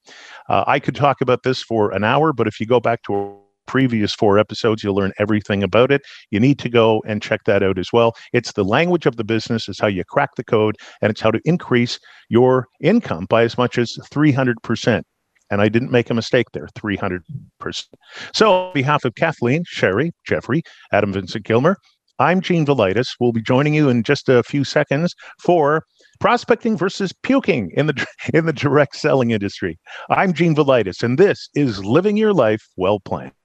Uh, 0.49 0.65
I 0.67 0.79
could 0.79 0.97
talk 0.97 1.21
about 1.21 1.43
this 1.43 1.63
for 1.63 1.93
an 1.93 2.05
hour, 2.05 2.33
but 2.33 2.47
if 2.47 2.59
you 2.59 2.65
go 2.65 2.81
back 2.81 3.03
to 3.03 3.37
previous 3.73 4.13
four 4.13 4.39
episodes 4.39 4.85
you'll 4.85 4.95
learn 4.95 5.13
everything 5.19 5.63
about 5.63 5.91
it 5.91 6.03
you 6.31 6.39
need 6.39 6.59
to 6.59 6.69
go 6.69 7.03
and 7.07 7.23
check 7.23 7.41
that 7.47 7.63
out 7.63 7.79
as 7.79 7.91
well 7.91 8.13
it's 8.35 8.53
the 8.53 8.65
language 8.65 9.07
of 9.07 9.17
the 9.17 9.25
business 9.25 9.67
it's 9.67 9.81
how 9.81 9.87
you 9.87 10.05
crack 10.05 10.29
the 10.37 10.45
code 10.45 10.77
and 11.01 11.11
it's 11.11 11.23
how 11.23 11.31
to 11.31 11.41
increase 11.47 11.99
your 12.29 12.67
income 12.83 13.25
by 13.31 13.43
as 13.45 13.57
much 13.57 13.79
as 13.79 13.97
300% 14.13 15.03
and 15.51 15.61
I 15.61 15.69
didn't 15.69 15.91
make 15.91 16.09
a 16.09 16.15
mistake 16.15 16.47
there, 16.55 16.67
300%. 16.79 17.21
So, 18.33 18.53
on 18.53 18.73
behalf 18.73 19.05
of 19.05 19.15
Kathleen, 19.17 19.65
Sherry, 19.67 20.13
Jeffrey, 20.27 20.63
Adam 20.93 21.13
Vincent 21.13 21.45
Gilmer, 21.45 21.77
I'm 22.19 22.41
Gene 22.41 22.65
Velitis. 22.65 23.09
We'll 23.19 23.33
be 23.33 23.43
joining 23.43 23.75
you 23.75 23.89
in 23.89 24.03
just 24.03 24.29
a 24.29 24.43
few 24.45 24.65
seconds 24.65 25.15
for 25.43 25.85
prospecting 26.21 26.77
versus 26.77 27.13
puking 27.23 27.71
in 27.75 27.87
the 27.87 28.07
in 28.33 28.47
the 28.47 28.53
direct 28.53 28.97
selling 28.97 29.31
industry. 29.31 29.79
I'm 30.09 30.33
Gene 30.33 30.55
Velitis, 30.55 31.03
and 31.03 31.19
this 31.19 31.49
is 31.55 31.85
Living 31.85 32.17
Your 32.17 32.33
Life 32.33 32.63
Well 32.77 33.01
Planned. 33.01 33.42